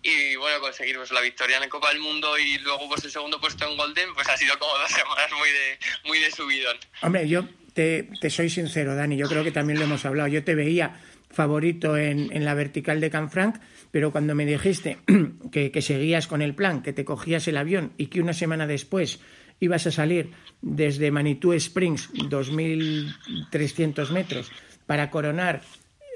y 0.02 0.36
bueno, 0.36 0.60
conseguir 0.60 0.96
pues, 0.96 1.10
la 1.10 1.20
victoria 1.20 1.56
en 1.56 1.62
la 1.62 1.68
Copa 1.68 1.88
del 1.88 2.00
Mundo 2.00 2.38
y 2.38 2.58
luego 2.58 2.88
pues 2.88 3.04
el 3.04 3.10
segundo 3.10 3.40
puesto 3.40 3.68
en 3.68 3.76
Golden, 3.76 4.14
pues 4.14 4.28
ha 4.28 4.36
sido 4.36 4.58
como 4.58 4.76
dos 4.78 4.90
semanas 4.92 5.30
muy 5.32 5.50
de, 5.50 5.78
muy 6.04 6.18
de 6.18 6.30
subidón. 6.30 6.78
Hombre, 7.02 7.28
yo 7.28 7.44
te, 7.76 8.30
soy 8.30 8.48
sincero, 8.48 8.94
Dani, 8.94 9.16
yo 9.16 9.28
creo 9.28 9.44
que 9.44 9.52
también 9.52 9.78
lo 9.78 9.84
hemos 9.84 10.04
hablado. 10.06 10.28
Yo 10.28 10.42
te 10.42 10.54
veía 10.54 10.98
favorito 11.36 11.96
en, 11.98 12.32
en 12.32 12.44
la 12.44 12.54
vertical 12.54 12.98
de 13.00 13.10
Canfranc, 13.10 13.56
pero 13.90 14.10
cuando 14.10 14.34
me 14.34 14.46
dijiste 14.46 14.98
que, 15.52 15.70
que, 15.70 15.82
seguías 15.82 16.26
con 16.26 16.40
el 16.40 16.54
plan, 16.54 16.82
que 16.82 16.94
te 16.94 17.04
cogías 17.04 17.46
el 17.46 17.58
avión 17.58 17.92
y 17.98 18.06
que 18.06 18.20
una 18.20 18.32
semana 18.32 18.66
después 18.66 19.20
ibas 19.60 19.86
a 19.86 19.90
salir 19.90 20.30
desde 20.62 21.10
Manitou 21.10 21.52
Springs, 21.52 22.10
2.300 22.14 24.10
metros, 24.10 24.50
para 24.86 25.10
coronar 25.10 25.60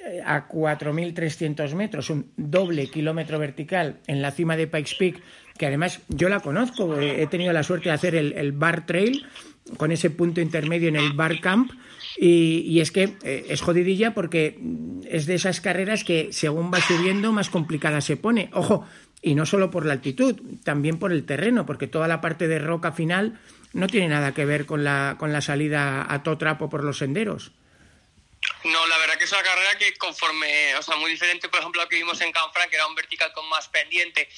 eh, 0.06 0.22
a 0.24 0.48
4.300 0.48 1.74
metros, 1.74 2.08
un 2.08 2.32
doble 2.36 2.88
kilómetro 2.88 3.38
vertical 3.38 4.00
en 4.06 4.22
la 4.22 4.30
cima 4.30 4.56
de 4.56 4.66
Pikes 4.66 4.96
Peak, 4.98 5.22
que 5.58 5.66
además 5.66 6.00
yo 6.08 6.30
la 6.30 6.40
conozco, 6.40 6.98
he 6.98 7.26
tenido 7.26 7.52
la 7.52 7.62
suerte 7.62 7.90
de 7.90 7.94
hacer 7.94 8.14
el, 8.14 8.32
el 8.32 8.52
Bar 8.52 8.86
Trail 8.86 9.26
con 9.76 9.92
ese 9.92 10.08
punto 10.08 10.40
intermedio 10.40 10.88
en 10.88 10.96
el 10.96 11.12
Bar 11.12 11.40
Camp. 11.40 11.70
Y, 12.18 12.80
es 12.80 12.90
que 12.90 13.16
eh, 13.22 13.46
es 13.48 13.60
jodidilla 13.60 14.14
porque 14.14 14.58
es 15.08 15.26
de 15.26 15.34
esas 15.34 15.60
carreras 15.60 16.04
que 16.04 16.32
según 16.32 16.72
va 16.72 16.80
subiendo 16.80 17.32
más 17.32 17.50
complicada 17.50 18.00
se 18.00 18.16
pone. 18.16 18.50
Ojo, 18.52 18.84
y 19.22 19.34
no 19.34 19.46
solo 19.46 19.70
por 19.70 19.86
la 19.86 19.92
altitud, 19.92 20.36
también 20.64 20.98
por 20.98 21.12
el 21.12 21.24
terreno, 21.24 21.66
porque 21.66 21.86
toda 21.86 22.08
la 22.08 22.20
parte 22.20 22.48
de 22.48 22.58
roca 22.58 22.92
final 22.92 23.38
no 23.72 23.86
tiene 23.86 24.08
nada 24.08 24.32
que 24.32 24.44
ver 24.44 24.66
con 24.66 24.82
la, 24.84 25.16
con 25.18 25.32
la 25.32 25.40
salida 25.40 26.12
a 26.12 26.22
todo 26.22 26.38
trapo 26.38 26.68
por 26.68 26.84
los 26.84 26.98
senderos. 26.98 27.52
No, 28.64 28.86
la 28.86 28.98
verdad 28.98 29.16
que 29.16 29.24
es 29.24 29.32
una 29.32 29.42
carrera 29.42 29.78
que 29.78 29.94
conforme, 29.94 30.74
o 30.76 30.82
sea, 30.82 30.96
muy 30.96 31.10
diferente, 31.10 31.48
por 31.48 31.60
ejemplo, 31.60 31.80
a 31.80 31.84
lo 31.84 31.88
que 31.88 31.96
vimos 31.96 32.20
en 32.20 32.30
Canfranc, 32.30 32.68
que 32.68 32.76
era 32.76 32.86
un 32.86 32.94
vertical 32.94 33.32
con 33.32 33.48
más 33.48 33.68
pendiente, 33.68 34.28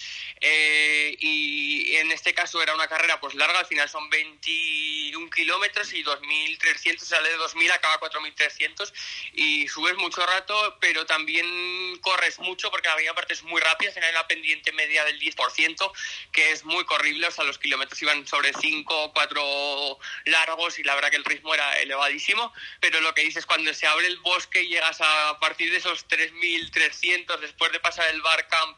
eh, 0.41 1.17
y 1.19 1.97
en 1.97 2.13
este 2.13 2.33
caso 2.33 2.63
era 2.63 2.73
una 2.75 2.87
carrera 2.87 3.19
pues 3.19 3.35
larga, 3.35 3.59
al 3.59 3.67
final 3.67 3.89
son 3.89 4.09
21 4.11 5.29
kilómetros 5.31 5.93
y 5.93 6.05
2.300, 6.05 6.99
sale 7.01 7.31
de 7.31 7.39
2.000, 7.39 7.73
acaba 7.73 7.99
4.300, 7.99 8.93
y 9.33 9.67
subes 9.67 9.97
mucho 9.97 10.25
rato, 10.25 10.79
pero 10.81 11.05
también 11.05 11.99
corres 12.01 12.39
mucho, 12.39 12.71
porque 12.71 12.89
la 12.89 12.95
primera 12.95 13.15
parte 13.15 13.35
es 13.35 13.43
muy 13.43 13.61
rápida, 13.61 13.93
hay 13.97 14.15
la 14.15 14.29
pendiente 14.29 14.71
media 14.73 15.05
del 15.05 15.19
10%, 15.19 15.93
que 16.31 16.53
es 16.53 16.65
muy 16.65 16.85
corrible, 16.85 17.27
o 17.27 17.31
sea, 17.33 17.45
los 17.45 17.59
kilómetros 17.59 18.01
iban 18.03 18.25
sobre 18.27 18.53
5 18.53 19.03
o 19.03 19.13
4 19.13 19.99
largos, 20.27 20.79
y 20.79 20.85
la 20.85 20.95
verdad 20.95 21.11
que 21.11 21.17
el 21.17 21.25
ritmo 21.25 21.55
era 21.55 21.81
elevadísimo, 21.81 22.53
pero 22.81 23.01
lo 23.01 23.15
que 23.15 23.23
dices 23.23 23.47
cuando 23.47 23.75
se 23.75 23.87
abre 23.93 24.07
el 24.07 24.19
bosque 24.19 24.63
y 24.63 24.69
llegas 24.69 25.01
a, 25.01 25.39
partir 25.39 25.71
de 25.71 25.79
esos 25.79 26.07
3.300 26.09 27.39
después 27.41 27.73
de 27.73 27.81
pasar 27.81 28.09
el 28.11 28.23
bar 28.23 28.49
camp 28.49 28.77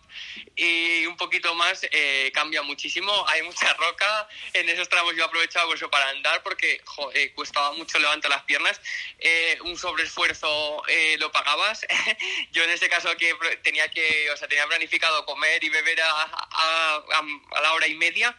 y 0.56 1.04
un 1.06 1.16
poquito 1.16 1.54
más, 1.54 1.84
eh, 1.90 2.30
cambia 2.32 2.62
muchísimo. 2.62 3.24
Hay 3.28 3.42
mucha 3.42 3.74
roca. 3.74 4.28
En 4.52 4.68
esos 4.68 4.88
tramos 4.88 5.16
yo 5.16 5.24
aprovechaba 5.24 5.74
eso 5.74 5.90
para 5.90 6.08
andar 6.10 6.42
porque 6.42 6.80
eh, 7.14 7.32
costaba 7.34 7.72
mucho 7.72 7.98
levantar 7.98 8.30
las 8.30 8.44
piernas. 8.44 8.80
Eh, 9.18 9.58
un 9.64 9.76
sobreesfuerzo 9.76 10.82
lo 11.18 11.32
pagabas. 11.32 11.84
yo 12.52 12.62
en 12.62 12.70
este 12.70 12.88
caso 12.88 13.16
que 13.16 13.34
tenía 13.62 13.88
que, 13.88 14.30
o 14.30 14.36
sea, 14.36 14.46
tenía 14.46 14.66
planificado 14.66 15.24
comer 15.26 15.62
y 15.64 15.68
beber 15.68 16.00
a, 16.02 16.22
a, 16.22 17.60
la 17.62 17.72
hora 17.72 17.88
y 17.88 17.94
media, 17.94 18.36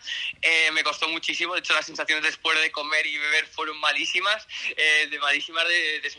me 0.71 0.83
costó 0.83 1.09
muchísimo. 1.09 1.53
De 1.53 1.59
hecho, 1.59 1.73
las 1.73 1.85
sensaciones 1.85 2.23
después 2.23 2.59
de 2.61 2.71
comer 2.71 3.05
y 3.05 3.17
beber 3.17 3.45
fueron 3.47 3.77
malísimas, 3.79 4.47
de 4.75 5.19
malísimas 5.19 5.67
de, 5.67 5.99
de 5.99 6.09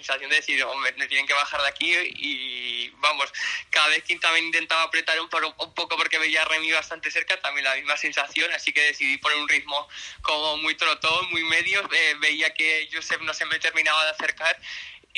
me 0.97 1.07
tienen 1.07 1.26
que 1.26 1.35
bajar 1.35 1.61
de 1.62 1.69
aquí 1.69 1.93
y 1.93 2.91
vamos, 2.99 3.33
cada 3.71 3.88
vez 3.88 4.03
que 4.05 4.17
también 4.19 4.47
intentaba 4.47 4.83
apretar 4.83 5.19
un, 5.21 5.29
poco 5.29 5.97
porque 5.97 6.19
veía 6.19 6.43
a 6.43 6.45
Remy 6.45 6.73
bastante 6.73 7.11
cerca, 7.11 7.41
también 7.41 7.65
la 7.65 7.75
misma 7.75 7.97
sensación, 7.97 8.53
así 8.53 8.73
que 8.73 8.83
decidí 8.83 9.17
poner 9.19 9.38
un 9.38 9.49
ritmo 9.49 9.88
como 10.23 10.57
muy 10.59 10.75
trotón, 10.75 11.31
muy 11.31 11.45
medio, 11.45 11.88
eh, 11.93 12.15
veía 12.21 12.53
que 12.55 12.88
Joseph 12.93 13.21
no 13.23 13.35
se 13.35 13.47
me 13.47 13.59
terminaba 13.59 14.05
de 14.05 14.11
acercar 14.11 14.61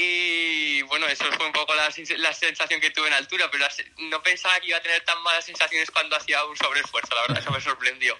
y 0.00 0.82
bueno, 0.82 1.06
eso 1.08 1.24
fue 1.32 1.46
un 1.46 1.52
poco 1.52 1.74
la, 1.74 1.92
la, 2.18 2.32
sensación 2.32 2.80
que 2.80 2.90
tuve 2.90 3.08
en 3.08 3.14
altura, 3.14 3.50
pero 3.50 3.66
no 3.98 4.22
pensaba 4.22 4.60
que 4.60 4.68
iba 4.68 4.78
a 4.78 4.82
tener 4.82 5.04
tan 5.04 5.20
malas 5.22 5.44
sensaciones 5.44 5.90
cuando 5.90 6.14
hacía 6.14 6.44
un 6.44 6.56
sobreesfuerzo, 6.56 7.14
la 7.16 7.22
verdad, 7.22 7.38
eso 7.38 7.50
me 7.50 7.60
sorprendió. 7.60 8.16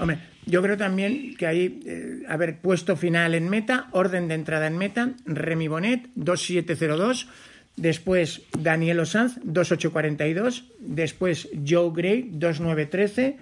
Hombre, 0.00 0.18
yo 0.46 0.62
creo 0.62 0.78
también 0.78 1.36
que 1.36 1.46
ahí, 1.46 1.80
eh, 1.84 2.22
haber 2.26 2.58
puesto 2.58 2.96
final 2.96 3.34
en 3.34 3.50
meta, 3.50 3.88
orden 3.92 4.28
de 4.28 4.34
entrada 4.34 4.66
en 4.66 4.78
meta, 4.78 5.12
Remy 5.26 5.68
Bonet, 5.68 6.08
2702, 6.14 7.28
después 7.76 8.42
Daniel 8.58 9.06
Sanz, 9.06 9.34
2842, 9.42 10.64
después 10.80 11.50
Joe 11.68 11.90
Gray, 11.94 12.30
2913, 12.32 13.36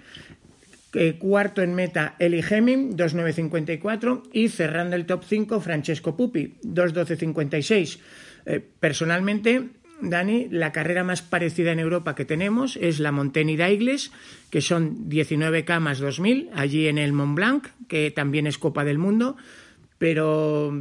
eh, 0.95 1.15
cuarto 1.17 1.61
en 1.61 1.75
meta 1.75 2.15
Eli 2.19 2.43
Hemming, 2.47 2.97
2.954 2.97 4.23
y 4.33 4.49
cerrando 4.49 4.97
el 4.97 5.05
top 5.05 5.23
5 5.23 5.61
Francesco 5.61 6.17
Pupi, 6.17 6.57
2.1256. 6.63 7.99
Eh, 8.45 8.59
personalmente, 8.79 9.69
Dani, 10.01 10.47
la 10.49 10.71
carrera 10.71 11.03
más 11.03 11.21
parecida 11.21 11.71
en 11.71 11.79
Europa 11.79 12.15
que 12.15 12.25
tenemos 12.25 12.77
es 12.77 12.99
la 12.99 13.11
Montaigne 13.11 13.57
d'Aigles, 13.57 14.11
que 14.49 14.61
son 14.61 15.09
19 15.09 15.65
camas 15.65 15.99
2000, 15.99 16.49
allí 16.53 16.87
en 16.87 16.97
el 16.97 17.13
Mont 17.13 17.35
Blanc, 17.35 17.67
que 17.87 18.11
también 18.11 18.47
es 18.47 18.57
Copa 18.57 18.83
del 18.83 18.97
Mundo, 18.97 19.37
pero 19.97 20.71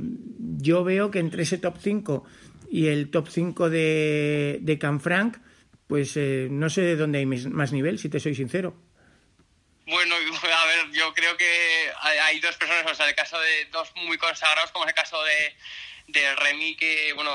yo 0.58 0.84
veo 0.84 1.10
que 1.10 1.18
entre 1.18 1.42
ese 1.42 1.58
top 1.58 1.76
5 1.80 2.24
y 2.70 2.86
el 2.86 3.10
top 3.10 3.28
5 3.28 3.70
de, 3.70 4.78
Canfranc, 4.80 5.38
pues 5.86 6.16
eh, 6.16 6.48
no 6.50 6.70
sé 6.70 6.82
de 6.82 6.96
dónde 6.96 7.18
hay 7.18 7.26
más 7.26 7.72
nivel, 7.72 7.98
si 7.98 8.08
te 8.08 8.20
soy 8.20 8.34
sincero. 8.34 8.76
Bueno, 9.86 10.14
a 10.42 10.66
ver, 10.66 10.90
yo 10.92 11.12
creo 11.14 11.36
que 11.36 11.46
hay 12.02 12.38
dos 12.40 12.56
personas, 12.56 12.90
o 12.90 12.94
sea, 12.94 13.08
el 13.08 13.14
caso 13.14 13.38
de 13.40 13.64
dos 13.72 13.90
muy 14.06 14.18
consagrados, 14.18 14.70
como 14.70 14.84
es 14.84 14.90
el 14.90 14.94
caso 14.94 15.16
de, 15.24 15.56
de 16.08 16.34
Remy 16.36 16.74
que 16.76 17.12
bueno 17.12 17.30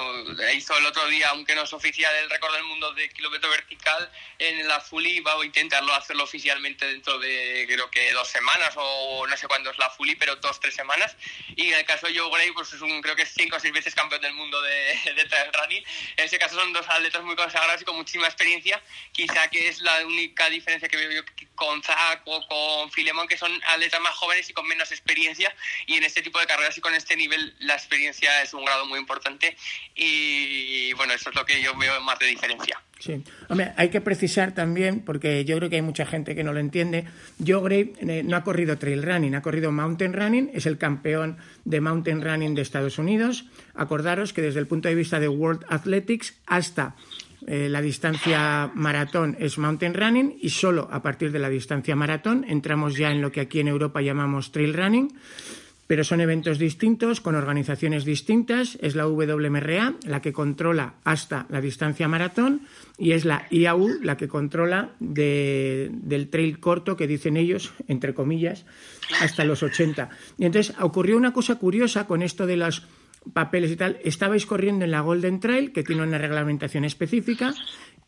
hizo 0.53 0.75
el 0.77 0.85
otro 0.85 1.05
día, 1.07 1.29
aunque 1.29 1.53
no 1.53 1.61
es 1.61 1.73
oficial, 1.73 2.13
el 2.15 2.29
récord 2.29 2.53
del 2.53 2.63
mundo 2.63 2.91
de 2.93 3.07
kilómetro 3.09 3.49
vertical 3.49 4.11
en 4.39 4.67
la 4.67 4.81
Fully. 4.81 5.19
Va 5.19 5.33
a 5.33 5.45
intentarlo 5.45 5.93
hacerlo 5.93 6.23
oficialmente 6.23 6.85
dentro 6.87 7.19
de 7.19 7.65
creo 7.67 7.89
que 7.91 8.11
dos 8.13 8.27
semanas 8.27 8.73
o 8.75 9.27
no 9.27 9.37
sé 9.37 9.47
cuándo 9.47 9.69
es 9.69 9.77
la 9.77 9.91
Fully, 9.91 10.15
pero 10.15 10.35
dos, 10.37 10.59
tres 10.59 10.73
semanas. 10.73 11.15
Y 11.55 11.67
en 11.67 11.75
el 11.75 11.85
caso 11.85 12.07
de 12.07 12.17
Joe 12.17 12.31
Gray, 12.31 12.51
pues 12.51 12.73
es 12.73 12.81
un 12.81 13.01
creo 13.01 13.15
que 13.15 13.21
es 13.21 13.33
cinco 13.33 13.57
o 13.57 13.59
seis 13.59 13.73
veces 13.73 13.93
campeón 13.93 14.21
del 14.21 14.33
mundo 14.33 14.59
de, 14.61 15.13
de 15.15 15.25
trail 15.25 15.51
running. 15.53 15.83
En 16.17 16.25
ese 16.25 16.39
caso 16.39 16.55
son 16.55 16.73
dos 16.73 16.87
atletas 16.89 17.21
muy 17.23 17.35
consagrados 17.35 17.81
y 17.81 17.85
con 17.85 17.95
muchísima 17.95 18.25
experiencia. 18.25 18.81
Quizá 19.11 19.49
que 19.49 19.67
es 19.67 19.81
la 19.81 20.03
única 20.05 20.49
diferencia 20.49 20.89
que 20.89 20.97
veo 20.97 21.11
yo 21.11 21.21
con 21.55 21.83
Zach 21.83 22.21
o 22.25 22.47
con 22.47 22.91
Filemón, 22.91 23.27
que 23.27 23.37
son 23.37 23.51
atletas 23.67 24.01
más 24.01 24.15
jóvenes 24.15 24.49
y 24.49 24.53
con 24.53 24.67
menos 24.67 24.91
experiencia. 24.91 25.55
Y 25.85 25.97
en 25.97 26.03
este 26.03 26.23
tipo 26.23 26.39
de 26.39 26.47
carreras 26.47 26.75
y 26.75 26.81
con 26.81 26.95
este 26.95 27.15
nivel 27.15 27.55
la 27.59 27.75
experiencia 27.75 28.41
es 28.41 28.53
un 28.53 28.62
un 28.63 28.65
grado 28.65 28.85
muy 28.87 28.99
importante 28.99 29.55
y 29.95 30.93
bueno, 30.93 31.13
eso 31.13 31.29
es 31.29 31.35
lo 31.35 31.45
que 31.45 31.61
yo 31.61 31.77
veo 31.77 31.99
más 32.01 32.17
de 32.19 32.27
diferencia. 32.27 32.81
Sí. 32.99 33.21
Hombre, 33.49 33.73
hay 33.75 33.89
que 33.89 33.99
precisar 33.99 34.53
también, 34.53 35.01
porque 35.01 35.43
yo 35.43 35.57
creo 35.57 35.69
que 35.69 35.75
hay 35.75 35.81
mucha 35.81 36.05
gente 36.05 36.35
que 36.35 36.43
no 36.43 36.53
lo 36.53 36.59
entiende, 36.59 37.03
Joe 37.45 37.61
Gray 37.61 37.93
eh, 37.99 38.23
no 38.23 38.37
ha 38.37 38.43
corrido 38.43 38.77
trail 38.77 39.03
running, 39.03 39.35
ha 39.35 39.41
corrido 39.41 39.73
mountain 39.73 40.13
running, 40.13 40.51
es 40.53 40.65
el 40.65 40.77
campeón 40.77 41.37
de 41.65 41.81
mountain 41.81 42.21
running 42.21 42.55
de 42.55 42.61
Estados 42.61 42.97
Unidos. 42.99 43.45
Acordaros 43.75 44.31
que 44.31 44.41
desde 44.41 44.61
el 44.61 44.67
punto 44.67 44.87
de 44.87 44.95
vista 44.95 45.19
de 45.19 45.27
World 45.27 45.65
Athletics 45.67 46.35
hasta 46.45 46.95
eh, 47.45 47.67
la 47.69 47.81
distancia 47.81 48.71
maratón 48.73 49.35
es 49.37 49.57
mountain 49.57 49.93
running 49.93 50.37
y 50.41 50.51
solo 50.51 50.87
a 50.89 51.01
partir 51.01 51.33
de 51.33 51.39
la 51.39 51.49
distancia 51.49 51.97
maratón 51.97 52.45
entramos 52.47 52.95
ya 52.95 53.11
en 53.11 53.21
lo 53.21 53.33
que 53.33 53.41
aquí 53.41 53.59
en 53.59 53.67
Europa 53.67 54.01
llamamos 54.01 54.53
trail 54.53 54.73
running 54.73 55.13
pero 55.87 56.03
son 56.03 56.21
eventos 56.21 56.59
distintos, 56.59 57.21
con 57.21 57.35
organizaciones 57.35 58.05
distintas. 58.05 58.77
Es 58.81 58.95
la 58.95 59.07
WMRA 59.07 59.95
la 60.05 60.21
que 60.21 60.33
controla 60.33 60.95
hasta 61.03 61.45
la 61.49 61.61
distancia 61.61 62.07
maratón 62.07 62.61
y 62.97 63.11
es 63.11 63.25
la 63.25 63.47
IAU 63.49 63.99
la 64.01 64.17
que 64.17 64.27
controla 64.27 64.91
del 64.99 66.29
trail 66.29 66.59
corto, 66.59 66.95
que 66.95 67.07
dicen 67.07 67.37
ellos, 67.37 67.73
entre 67.87 68.13
comillas, 68.13 68.65
hasta 69.21 69.43
los 69.43 69.63
80. 69.63 70.09
Y 70.37 70.45
entonces 70.45 70.75
ocurrió 70.79 71.17
una 71.17 71.33
cosa 71.33 71.55
curiosa 71.55 72.07
con 72.07 72.21
esto 72.21 72.45
de 72.45 72.57
los 72.57 72.87
papeles 73.31 73.71
y 73.71 73.75
tal. 73.75 73.99
Estabais 74.03 74.45
corriendo 74.45 74.85
en 74.85 74.91
la 74.91 75.01
Golden 75.01 75.39
Trail, 75.39 75.71
que 75.71 75.83
tiene 75.83 76.03
una 76.03 76.17
reglamentación 76.17 76.83
específica, 76.83 77.53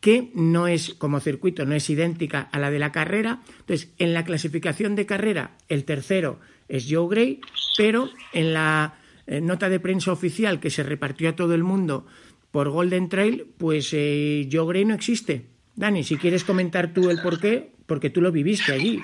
que 0.00 0.30
no 0.34 0.68
es 0.68 0.94
como 0.94 1.20
circuito, 1.20 1.64
no 1.66 1.74
es 1.74 1.88
idéntica 1.90 2.40
a 2.40 2.58
la 2.58 2.70
de 2.70 2.78
la 2.78 2.92
carrera. 2.92 3.40
Entonces, 3.60 3.92
en 3.98 4.14
la 4.14 4.24
clasificación 4.24 4.94
de 4.94 5.06
carrera, 5.06 5.56
el 5.68 5.84
tercero 5.84 6.38
es 6.68 6.86
Joe 6.88 7.08
Gray, 7.08 7.40
pero 7.76 8.08
en 8.32 8.52
la 8.54 8.98
eh, 9.26 9.40
nota 9.40 9.68
de 9.68 9.80
prensa 9.80 10.12
oficial 10.12 10.60
que 10.60 10.70
se 10.70 10.82
repartió 10.82 11.28
a 11.28 11.36
todo 11.36 11.54
el 11.54 11.64
mundo 11.64 12.06
por 12.50 12.70
Golden 12.70 13.08
Trail, 13.08 13.46
pues 13.58 13.90
eh, 13.92 14.48
Joe 14.50 14.66
Gray 14.66 14.84
no 14.84 14.94
existe. 14.94 15.46
Dani, 15.74 16.04
si 16.04 16.16
quieres 16.16 16.44
comentar 16.44 16.94
tú 16.94 17.10
el 17.10 17.20
por 17.20 17.38
qué, 17.38 17.70
porque 17.86 18.10
tú 18.10 18.20
lo 18.20 18.32
viviste 18.32 18.72
allí. 18.72 19.00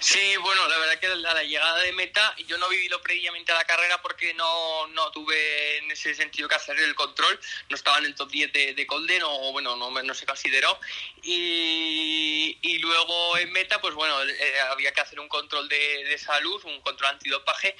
Sí, 0.00 0.36
bueno, 0.36 0.68
la 0.68 0.78
verdad 0.78 1.00
que 1.00 1.06
a 1.08 1.14
la 1.16 1.42
llegada 1.42 1.80
de 1.80 1.92
meta 1.92 2.32
yo 2.46 2.56
no 2.58 2.68
viví 2.68 2.88
lo 2.88 3.02
previamente 3.02 3.50
a 3.50 3.56
la 3.56 3.64
carrera 3.64 4.00
porque 4.00 4.32
no, 4.34 4.86
no 4.88 5.10
tuve 5.10 5.78
en 5.78 5.90
ese 5.90 6.14
sentido 6.14 6.48
que 6.48 6.54
hacer 6.54 6.78
el 6.78 6.94
control, 6.94 7.38
no 7.68 7.74
estaba 7.74 7.98
en 7.98 8.04
el 8.04 8.14
top 8.14 8.30
10 8.30 8.52
de, 8.52 8.74
de 8.74 8.84
Golden 8.84 9.22
o 9.24 9.50
bueno, 9.50 9.74
no, 9.74 9.90
no 9.90 10.14
se 10.14 10.24
consideró. 10.24 10.78
Y, 11.22 12.58
y 12.62 12.78
luego 12.78 13.38
en 13.38 13.50
meta 13.50 13.80
pues 13.80 13.94
bueno, 13.94 14.22
eh, 14.22 14.60
había 14.70 14.92
que 14.92 15.00
hacer 15.00 15.18
un 15.18 15.28
control 15.28 15.68
de, 15.68 16.04
de 16.04 16.16
salud, 16.16 16.62
un 16.64 16.80
control 16.80 17.10
antidopaje 17.10 17.74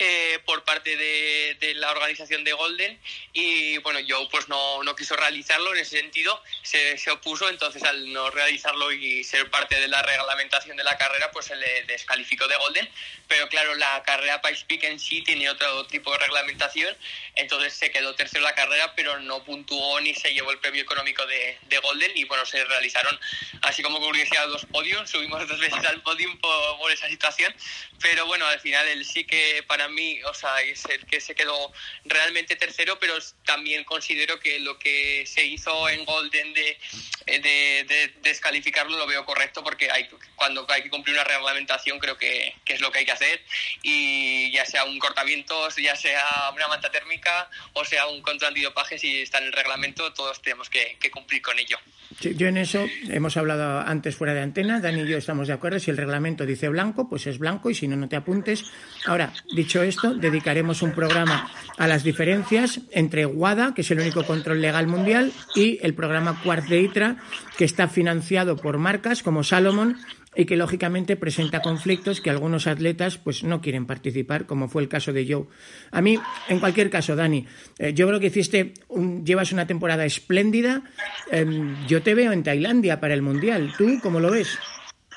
eh, 0.00 0.40
por 0.44 0.64
parte 0.64 0.96
de, 0.96 1.56
de, 1.60 1.74
la 1.74 1.92
organización 1.92 2.42
de 2.42 2.52
Golden. 2.52 3.00
Y 3.32 3.78
bueno, 3.78 4.00
yo 4.00 4.28
pues 4.28 4.48
no, 4.48 4.82
no 4.82 4.96
quiso 4.96 5.14
realizarlo 5.14 5.72
en 5.72 5.80
ese 5.80 6.00
sentido, 6.00 6.42
se, 6.62 6.98
se, 6.98 7.12
opuso, 7.12 7.48
entonces 7.48 7.80
al 7.84 8.12
no 8.12 8.28
realizarlo 8.30 8.90
y 8.90 9.22
ser 9.22 9.48
parte 9.50 9.78
de 9.78 9.86
la 9.86 10.02
reglamentación 10.02 10.76
de 10.76 10.82
la 10.82 10.98
carrera 10.98 11.30
pues 11.30 11.48
se 11.54 11.60
le 11.60 11.82
descalificó 11.84 12.46
de 12.48 12.56
Golden, 12.56 12.88
pero 13.28 13.48
claro, 13.48 13.74
la 13.74 14.02
carrera 14.02 14.40
Pikes 14.42 14.64
Peak 14.66 14.84
en 14.84 15.00
sí 15.00 15.22
tiene 15.22 15.48
otro 15.48 15.86
tipo 15.86 16.12
de 16.12 16.18
reglamentación, 16.18 16.96
entonces 17.36 17.74
se 17.74 17.90
quedó 17.90 18.14
tercero 18.14 18.44
la 18.44 18.54
carrera 18.54 18.94
pero 18.94 19.18
no 19.20 19.44
puntuó 19.44 20.00
ni 20.00 20.14
se 20.14 20.32
llevó 20.34 20.50
el 20.50 20.58
premio 20.58 20.82
económico 20.82 21.24
de, 21.26 21.58
de 21.62 21.78
Golden 21.78 22.12
y 22.16 22.24
bueno, 22.24 22.44
se 22.46 22.64
realizaron 22.64 23.18
así 23.62 23.82
como 23.82 24.00
curiosidad 24.00 24.46
dos 24.48 24.66
podios, 24.66 25.10
subimos 25.10 25.46
dos 25.48 25.58
veces 25.58 25.84
al 25.84 26.02
podium 26.02 26.38
por, 26.38 26.78
por 26.78 26.90
esa 26.92 27.08
situación, 27.08 27.54
pero 28.00 28.26
bueno, 28.26 28.46
al 28.46 28.60
final 28.60 28.86
él 28.88 29.04
sí 29.04 29.24
que 29.24 29.62
para 29.66 29.88
mí, 29.88 30.22
o 30.24 30.34
sea, 30.34 30.60
es 30.62 30.84
el 30.86 31.04
que 31.06 31.20
se 31.20 31.34
quedó 31.34 31.72
realmente 32.04 32.56
tercero, 32.56 32.98
pero 32.98 33.16
también 33.44 33.84
considero 33.84 34.38
que 34.40 34.58
lo 34.60 34.78
que 34.78 35.24
se 35.26 35.44
hizo 35.44 35.88
en 35.88 36.04
Golden 36.04 36.52
de, 36.52 36.78
de, 37.26 37.84
de 37.84 38.14
descalificarlo 38.22 38.96
lo 38.96 39.06
veo 39.06 39.24
correcto 39.24 39.64
porque 39.64 39.90
hay, 39.90 40.08
cuando 40.36 40.66
hay 40.68 40.82
que 40.82 40.90
cumplir 40.90 41.14
una 41.14 41.24
reglamentación 41.44 41.98
creo 41.98 42.16
que, 42.16 42.54
que, 42.64 42.74
es 42.74 42.80
lo 42.80 42.90
que 42.90 43.00
hay 43.00 43.04
que 43.04 43.12
hacer 43.12 43.40
y 43.82 44.50
ya 44.52 44.64
sea 44.64 44.84
un 44.84 44.98
cortavientos, 44.98 45.76
ya 45.76 45.94
sea 45.96 46.50
una 46.54 46.68
manta 46.68 46.90
térmica 46.90 47.48
o 47.74 47.84
sea 47.84 48.06
un 48.06 48.22
control 48.22 48.48
antidopaje, 48.48 48.98
si 48.98 49.20
está 49.20 49.38
en 49.38 49.44
el 49.44 49.52
reglamento, 49.52 50.12
todos 50.12 50.40
tenemos 50.42 50.68
que, 50.70 50.96
que 51.00 51.10
cumplir 51.10 51.42
con 51.42 51.58
ello. 51.58 51.78
Sí, 52.20 52.34
yo 52.36 52.46
en 52.46 52.56
eso 52.56 52.86
hemos 53.08 53.36
hablado 53.36 53.80
antes 53.80 54.16
fuera 54.16 54.34
de 54.34 54.40
antena, 54.40 54.80
Dani 54.80 55.02
y 55.02 55.08
yo 55.08 55.18
estamos 55.18 55.48
de 55.48 55.54
acuerdo, 55.54 55.78
si 55.78 55.90
el 55.90 55.96
reglamento 55.96 56.46
dice 56.46 56.68
blanco, 56.68 57.08
pues 57.08 57.26
es 57.26 57.38
blanco 57.38 57.70
y 57.70 57.74
si 57.74 57.88
no, 57.88 57.96
no 57.96 58.08
te 58.08 58.16
apuntes. 58.16 58.64
Ahora, 59.06 59.32
dicho 59.54 59.82
esto, 59.82 60.14
dedicaremos 60.14 60.82
un 60.82 60.92
programa 60.92 61.50
a 61.76 61.86
las 61.86 62.04
diferencias 62.04 62.80
entre 62.92 63.26
WADA, 63.26 63.74
que 63.74 63.82
es 63.82 63.90
el 63.90 64.00
único 64.00 64.24
control 64.24 64.60
legal 64.60 64.86
mundial, 64.86 65.32
y 65.54 65.78
el 65.82 65.94
programa 65.94 66.40
Quartz 66.42 66.68
de 66.68 66.80
ITRA, 66.80 67.16
que 67.56 67.64
está 67.64 67.88
financiado 67.88 68.56
por 68.56 68.78
marcas 68.78 69.22
como 69.22 69.42
Salomon 69.42 69.98
y 70.36 70.44
que 70.44 70.56
lógicamente 70.56 71.16
presenta 71.16 71.62
conflictos 71.62 72.20
que 72.20 72.30
algunos 72.30 72.66
atletas 72.66 73.18
pues 73.18 73.44
no 73.44 73.60
quieren 73.60 73.86
participar, 73.86 74.46
como 74.46 74.68
fue 74.68 74.82
el 74.82 74.88
caso 74.88 75.12
de 75.12 75.26
Joe. 75.30 75.44
A 75.90 76.00
mí, 76.00 76.18
en 76.48 76.60
cualquier 76.60 76.90
caso, 76.90 77.16
Dani, 77.16 77.46
eh, 77.78 77.92
yo 77.94 78.06
creo 78.06 78.20
que 78.20 78.26
hiciste 78.26 78.74
un, 78.88 79.24
llevas 79.24 79.52
una 79.52 79.66
temporada 79.66 80.04
espléndida. 80.04 80.82
Eh, 81.30 81.46
yo 81.86 82.02
te 82.02 82.14
veo 82.14 82.32
en 82.32 82.42
Tailandia 82.42 83.00
para 83.00 83.14
el 83.14 83.22
Mundial. 83.22 83.72
¿Tú 83.76 83.98
cómo 84.02 84.20
lo 84.20 84.30
ves? 84.30 84.58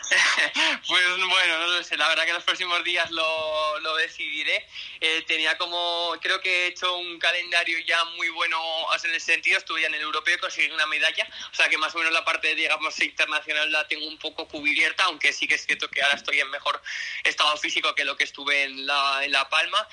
Pues 0.87 1.03
bueno, 1.17 1.59
no 1.59 1.67
lo 1.67 1.83
sé, 1.83 1.97
la 1.97 2.07
verdad 2.07 2.25
que 2.25 2.31
los 2.31 2.43
próximos 2.43 2.81
días 2.85 3.11
lo, 3.11 3.95
decidiré. 3.97 4.65
Eh, 5.01 5.23
tenía 5.27 5.57
como, 5.57 6.15
creo 6.21 6.39
que 6.39 6.49
he 6.49 6.67
hecho 6.67 6.97
un 6.97 7.19
calendario 7.19 7.77
ya 7.79 8.03
muy 8.15 8.29
bueno 8.29 8.57
en 9.03 9.15
ese 9.15 9.33
sentido, 9.33 9.57
estuve 9.57 9.81
ya 9.81 9.87
en 9.87 9.95
el 9.95 10.01
europeo, 10.01 10.39
conseguí 10.39 10.71
una 10.71 10.85
medalla, 10.85 11.27
o 11.51 11.55
sea 11.55 11.67
que 11.67 11.77
más 11.77 11.93
o 11.93 11.97
menos 11.97 12.13
la 12.13 12.23
parte, 12.23 12.55
digamos, 12.55 12.99
internacional 13.01 13.71
la 13.71 13.87
tengo 13.87 14.07
un 14.07 14.17
poco 14.17 14.47
cubierta, 14.47 15.05
aunque 15.05 15.33
sí 15.33 15.47
que 15.47 15.55
es 15.55 15.65
cierto 15.65 15.89
que 15.89 16.01
ahora 16.01 16.15
estoy 16.15 16.39
en 16.39 16.49
mejor 16.51 16.81
estado 17.23 17.57
físico 17.57 17.93
que 17.93 18.05
lo 18.05 18.15
que 18.15 18.23
estuve 18.23 18.63
en 18.63 18.85
La, 18.85 19.21
en 19.23 19.31
la 19.31 19.49
Palma 19.49 19.87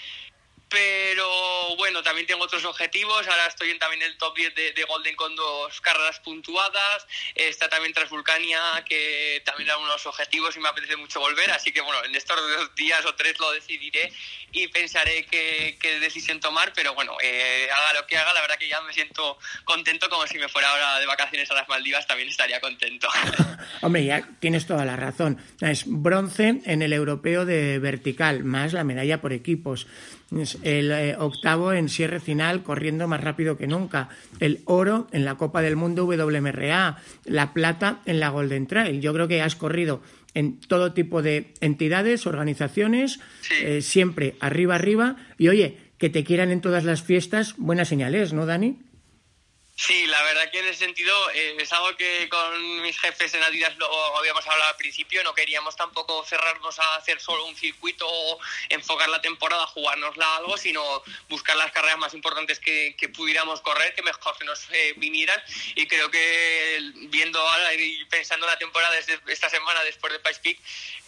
pero 0.74 1.76
bueno, 1.76 2.02
también 2.02 2.26
tengo 2.26 2.42
otros 2.42 2.64
objetivos. 2.64 3.28
Ahora 3.28 3.46
estoy 3.46 3.70
en 3.70 3.78
también 3.78 4.02
el 4.02 4.16
top 4.16 4.34
10 4.34 4.54
de, 4.56 4.72
de, 4.72 4.82
Golden 4.82 5.14
con 5.14 5.36
dos 5.36 5.80
carreras 5.80 6.18
puntuadas. 6.18 7.06
Está 7.36 7.68
también 7.68 7.94
Transvulcania, 7.94 8.84
que 8.88 9.40
también 9.44 9.68
da 9.68 9.78
unos 9.78 10.04
objetivos 10.04 10.56
y 10.56 10.60
me 10.60 10.68
apetece 10.68 10.96
mucho 10.96 11.20
volver. 11.20 11.52
Así 11.52 11.70
que 11.70 11.80
bueno, 11.80 12.04
en 12.04 12.12
estos 12.16 12.36
dos 12.36 12.74
días 12.74 13.06
o 13.06 13.14
tres 13.14 13.38
lo 13.38 13.52
decidiré 13.52 14.12
y 14.50 14.66
pensaré 14.66 15.26
qué, 15.26 15.78
qué 15.80 16.00
decisión 16.00 16.40
tomar. 16.40 16.72
Pero 16.74 16.92
bueno, 16.94 17.12
eh, 17.22 17.68
haga 17.70 18.00
lo 18.00 18.06
que 18.08 18.16
haga, 18.16 18.32
la 18.32 18.40
verdad 18.40 18.56
que 18.58 18.66
ya 18.66 18.80
me 18.80 18.92
siento 18.92 19.38
contento 19.64 20.08
como 20.10 20.26
si 20.26 20.38
me 20.38 20.48
fuera 20.48 20.70
ahora 20.70 20.98
de 20.98 21.06
vacaciones 21.06 21.48
a 21.52 21.54
las 21.54 21.68
Maldivas, 21.68 22.04
también 22.08 22.28
estaría 22.28 22.60
contento. 22.60 23.08
Hombre, 23.80 24.04
ya 24.04 24.28
tienes 24.40 24.66
toda 24.66 24.84
la 24.84 24.96
razón. 24.96 25.40
Es 25.60 25.84
bronce 25.86 26.62
en 26.64 26.82
el 26.82 26.92
europeo 26.92 27.44
de 27.44 27.78
vertical, 27.78 28.42
más 28.42 28.72
la 28.72 28.82
medalla 28.82 29.20
por 29.20 29.32
equipos 29.32 29.86
el 30.62 30.90
eh, 30.90 31.16
octavo 31.18 31.72
en 31.72 31.88
cierre 31.88 32.20
final 32.20 32.62
corriendo 32.62 33.08
más 33.08 33.20
rápido 33.22 33.56
que 33.56 33.66
nunca, 33.66 34.08
el 34.40 34.60
oro 34.64 35.06
en 35.12 35.24
la 35.24 35.36
Copa 35.36 35.62
del 35.62 35.76
Mundo 35.76 36.06
WMRA, 36.06 36.96
la 37.24 37.52
plata 37.52 38.00
en 38.06 38.20
la 38.20 38.30
Golden 38.30 38.66
Trail. 38.66 39.00
Yo 39.00 39.12
creo 39.12 39.28
que 39.28 39.42
has 39.42 39.56
corrido 39.56 40.02
en 40.34 40.58
todo 40.58 40.92
tipo 40.92 41.22
de 41.22 41.54
entidades, 41.60 42.26
organizaciones, 42.26 43.20
sí. 43.40 43.54
eh, 43.62 43.82
siempre 43.82 44.36
arriba, 44.40 44.74
arriba. 44.74 45.16
Y 45.38 45.48
oye, 45.48 45.78
que 45.98 46.10
te 46.10 46.24
quieran 46.24 46.50
en 46.50 46.60
todas 46.60 46.84
las 46.84 47.02
fiestas, 47.02 47.54
buenas 47.56 47.88
señales, 47.88 48.32
¿no, 48.32 48.46
Dani? 48.46 48.78
Sí, 49.76 50.06
la 50.06 50.22
verdad 50.22 50.52
que 50.52 50.60
en 50.60 50.68
ese 50.68 50.84
sentido 50.84 51.30
eh, 51.30 51.56
es 51.58 51.72
algo 51.72 51.96
que 51.96 52.28
con 52.28 52.82
mis 52.82 52.96
jefes 52.96 53.34
en 53.34 53.42
Adidas 53.42 53.76
lo 53.76 54.16
habíamos 54.16 54.46
hablado 54.46 54.70
al 54.70 54.76
principio, 54.76 55.24
no 55.24 55.34
queríamos 55.34 55.74
tampoco 55.74 56.24
cerrarnos 56.24 56.78
a 56.78 56.94
hacer 56.94 57.20
solo 57.20 57.44
un 57.44 57.56
circuito 57.56 58.06
o 58.08 58.38
enfocar 58.68 59.08
la 59.08 59.20
temporada, 59.20 59.66
jugárnosla 59.66 60.36
algo, 60.36 60.56
sino 60.56 61.02
buscar 61.28 61.56
las 61.56 61.72
carreras 61.72 61.98
más 61.98 62.14
importantes 62.14 62.60
que, 62.60 62.94
que 62.96 63.08
pudiéramos 63.08 63.62
correr, 63.62 63.92
que 63.96 64.02
mejor 64.02 64.38
que 64.38 64.44
nos 64.44 64.64
eh, 64.70 64.94
vinieran 64.96 65.42
y 65.74 65.88
creo 65.88 66.08
que 66.08 66.78
viendo 67.08 67.40
ahora 67.40 67.74
y 67.74 68.04
pensando 68.04 68.46
en 68.46 68.52
la 68.52 68.58
temporada 68.58 68.94
desde 68.94 69.18
esta 69.26 69.50
semana 69.50 69.82
después 69.82 70.12
de 70.12 70.20
Pikes 70.20 70.40
Peak, 70.40 70.58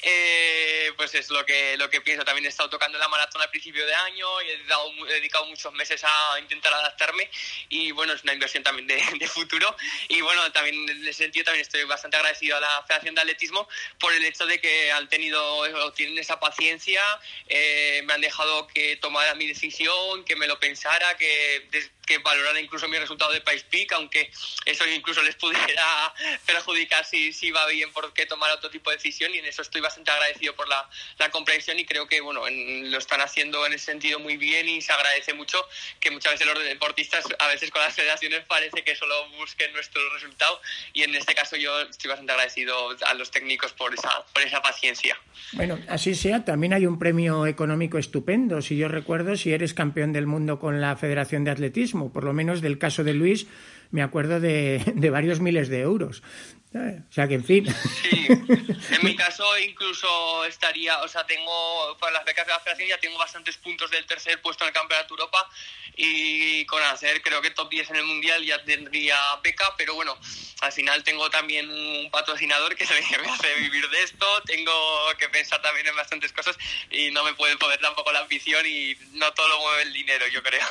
eh, 0.02 0.92
pues 0.96 1.14
es 1.14 1.30
lo 1.30 1.46
que, 1.46 1.76
lo 1.76 1.88
que 1.88 2.00
pienso. 2.00 2.24
También 2.24 2.46
he 2.46 2.48
estado 2.48 2.68
tocando 2.68 2.98
la 2.98 3.08
maratón 3.08 3.42
al 3.42 3.50
principio 3.50 3.86
de 3.86 3.94
año 3.94 4.42
y 4.42 4.50
he, 4.50 4.64
dado, 4.64 4.90
he 5.08 5.12
dedicado 5.14 5.46
muchos 5.46 5.72
meses 5.72 6.02
a 6.02 6.40
intentar 6.40 6.74
adaptarme 6.74 7.30
y 7.68 7.92
bueno, 7.92 8.12
es 8.12 8.24
una 8.24 8.32
inversión 8.32 8.55
también 8.62 8.86
de, 8.86 9.28
futuro. 9.28 9.74
Y 10.08 10.20
bueno, 10.20 10.50
también 10.52 10.88
en 10.88 11.02
ese 11.02 11.24
sentido 11.24 11.44
también 11.44 11.62
estoy 11.62 11.84
bastante 11.84 12.16
agradecido 12.16 12.56
a 12.56 12.60
la 12.60 12.84
Federación 12.86 13.14
de 13.14 13.20
Atletismo 13.22 13.68
por 13.98 14.12
el 14.12 14.24
hecho 14.24 14.46
de 14.46 14.60
que 14.60 14.92
han 14.92 15.08
tenido 15.08 15.42
o 15.56 15.92
tienen 15.92 16.18
esa 16.18 16.38
paciencia, 16.38 17.02
eh, 17.48 18.02
me 18.04 18.14
han 18.14 18.20
dejado 18.20 18.66
que 18.68 18.96
tomara 18.96 19.34
mi 19.34 19.46
decisión, 19.46 20.24
que 20.24 20.36
me 20.36 20.46
lo 20.46 20.58
pensara, 20.58 21.16
que 21.16 21.68
que 22.06 22.18
valoraran 22.18 22.62
incluso 22.62 22.88
mi 22.88 22.98
resultado 22.98 23.32
de 23.32 23.40
Pace 23.40 23.66
Peak, 23.70 23.92
aunque 23.92 24.30
eso 24.64 24.86
incluso 24.88 25.22
les 25.22 25.34
pudiera 25.34 26.14
perjudicar 26.46 27.04
si, 27.04 27.32
si 27.32 27.50
va 27.50 27.66
bien 27.66 27.92
porque 27.92 28.26
tomar 28.26 28.50
otro 28.52 28.70
tipo 28.70 28.90
de 28.90 28.96
decisión 28.96 29.34
y 29.34 29.38
en 29.38 29.46
eso 29.46 29.62
estoy 29.62 29.80
bastante 29.80 30.10
agradecido 30.10 30.54
por 30.54 30.68
la, 30.68 30.88
la 31.18 31.30
comprensión 31.30 31.78
y 31.78 31.84
creo 31.84 32.06
que 32.06 32.20
bueno 32.20 32.42
lo 32.48 32.98
están 32.98 33.20
haciendo 33.20 33.66
en 33.66 33.74
ese 33.74 33.86
sentido 33.86 34.18
muy 34.18 34.36
bien 34.36 34.68
y 34.68 34.80
se 34.80 34.92
agradece 34.92 35.34
mucho 35.34 35.58
que 36.00 36.10
muchas 36.10 36.32
veces 36.32 36.46
los 36.46 36.62
deportistas 36.62 37.24
a 37.38 37.46
veces 37.48 37.70
con 37.70 37.82
las 37.82 37.94
federaciones 37.94 38.44
parece 38.46 38.82
que 38.82 38.94
solo 38.94 39.14
busquen 39.36 39.72
nuestro 39.72 40.00
resultado 40.14 40.60
y 40.92 41.02
en 41.02 41.14
este 41.14 41.34
caso 41.34 41.56
yo 41.56 41.80
estoy 41.82 42.08
bastante 42.08 42.32
agradecido 42.32 42.96
a 43.06 43.14
los 43.14 43.30
técnicos 43.30 43.72
por 43.72 43.94
esa, 43.94 44.24
por 44.32 44.42
esa 44.42 44.62
paciencia. 44.62 45.18
Bueno, 45.52 45.78
así 45.88 46.14
sea, 46.14 46.44
también 46.44 46.72
hay 46.72 46.86
un 46.86 46.98
premio 46.98 47.46
económico 47.46 47.98
estupendo, 47.98 48.62
si 48.62 48.76
yo 48.76 48.88
recuerdo, 48.88 49.36
si 49.36 49.52
eres 49.52 49.74
campeón 49.74 50.12
del 50.12 50.26
mundo 50.26 50.58
con 50.58 50.80
la 50.80 50.96
Federación 50.96 51.44
de 51.44 51.50
Atletismo, 51.50 51.95
por 52.12 52.24
lo 52.24 52.32
menos 52.32 52.60
del 52.60 52.78
caso 52.78 53.04
de 53.04 53.14
Luis, 53.14 53.46
me 53.90 54.02
acuerdo 54.02 54.40
de, 54.40 54.80
varios 55.10 55.40
miles 55.40 55.68
de 55.68 55.80
euros. 55.80 56.22
O 56.76 57.12
sea 57.12 57.26
que, 57.28 57.34
en 57.34 57.44
fin. 57.44 57.66
Sí, 58.02 58.26
en 58.28 59.00
mi 59.02 59.16
caso 59.16 59.44
incluso 59.58 60.44
estaría, 60.44 60.98
o 61.02 61.08
sea, 61.08 61.26
tengo, 61.26 61.96
para 61.98 62.12
las 62.12 62.24
becas 62.24 62.46
de 62.46 62.52
la 62.52 62.60
federación 62.60 62.88
ya 62.88 62.98
tengo 62.98 63.18
bastantes 63.18 63.56
puntos 63.56 63.90
del 63.90 64.06
tercer 64.06 64.40
puesto 64.40 64.64
en 64.64 64.68
el 64.68 64.74
Campeonato 64.74 65.14
Europa 65.14 65.48
y 65.96 66.64
con 66.66 66.82
hacer 66.82 67.22
creo 67.22 67.40
que 67.40 67.50
top 67.50 67.70
10 67.70 67.90
en 67.90 67.96
el 67.96 68.04
Mundial 68.04 68.44
ya 68.44 68.62
tendría 68.64 69.16
beca, 69.42 69.64
pero 69.78 69.94
bueno, 69.94 70.16
al 70.60 70.72
final 70.72 71.02
tengo 71.02 71.30
también 71.30 71.70
un 71.70 72.10
patrocinador 72.10 72.76
que 72.76 72.84
me 73.24 73.30
hace 73.30 73.54
vivir 73.60 73.88
de 73.88 74.02
esto, 74.02 74.26
tengo 74.44 74.72
que 75.18 75.28
pensar 75.28 75.60
también 75.62 75.86
en 75.86 75.96
bastantes 75.96 76.32
cosas 76.32 76.56
y 76.90 77.10
no 77.10 77.24
me 77.24 77.34
puede 77.34 77.56
poder 77.56 77.80
tampoco 77.80 78.12
la 78.12 78.20
ambición 78.20 78.64
y 78.66 78.94
no 79.12 79.32
todo 79.32 79.48
lo 79.48 79.60
mueve 79.60 79.82
el 79.82 79.92
dinero, 79.92 80.26
yo 80.32 80.42
creo. 80.42 80.66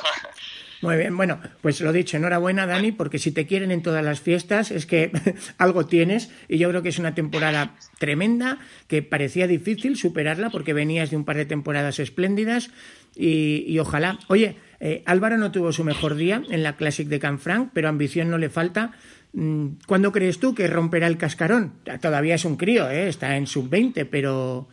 Muy 0.82 0.98
bien, 0.98 1.16
bueno, 1.18 1.42
pues 1.62 1.82
lo 1.82 1.92
dicho, 1.92 2.18
enhorabuena 2.18 2.68
Dani, 2.68 2.92
porque 2.92 3.18
si 3.18 3.32
te 3.32 3.48
quieren 3.48 3.72
en 3.72 3.82
todas 3.82 4.04
las 4.04 4.20
fiestas 4.20 4.72
es 4.72 4.86
que 4.86 5.12
algo 5.58 5.88
tienes 5.96 6.30
y 6.50 6.58
yo 6.58 6.68
creo 6.70 6.82
que 6.82 6.90
es 6.90 7.00
una 7.00 7.16
temporada 7.16 7.74
tremenda 8.00 8.60
que 8.90 9.02
parecía 9.02 9.48
difícil 9.48 9.96
superarla 9.96 10.50
porque 10.50 10.74
venías 10.74 11.10
de 11.10 11.16
un 11.16 11.24
par 11.24 11.38
de 11.38 11.46
temporadas 11.46 12.00
espléndidas 12.00 12.70
y, 13.16 13.80
ojalá. 13.80 14.20
Oye, 14.28 14.58
eh, 14.82 15.02
Álvaro 15.06 15.38
no 15.38 15.54
tuvo 15.54 15.72
su 15.72 15.86
mejor 15.86 16.16
día 16.16 16.44
en 16.50 16.64
la 16.64 16.76
Classic 16.76 17.08
de 17.08 17.20
Canfranc, 17.20 17.70
pero 17.74 17.88
ambición 17.88 18.30
no 18.30 18.38
le 18.38 18.50
falta. 18.50 18.92
Mm, 19.32 19.68
¿Cuándo 19.88 20.12
crees 20.12 20.38
tú 20.40 20.54
que 20.54 20.68
romperá 20.68 21.08
el 21.08 21.18
cascarón? 21.18 21.72
Todavía 22.02 22.36
es 22.36 22.44
un 22.44 22.58
crío, 22.58 22.90
¿eh? 22.90 23.08
está 23.08 23.38
en 23.38 23.48
sub-20, 23.48 24.06
pero 24.12 24.68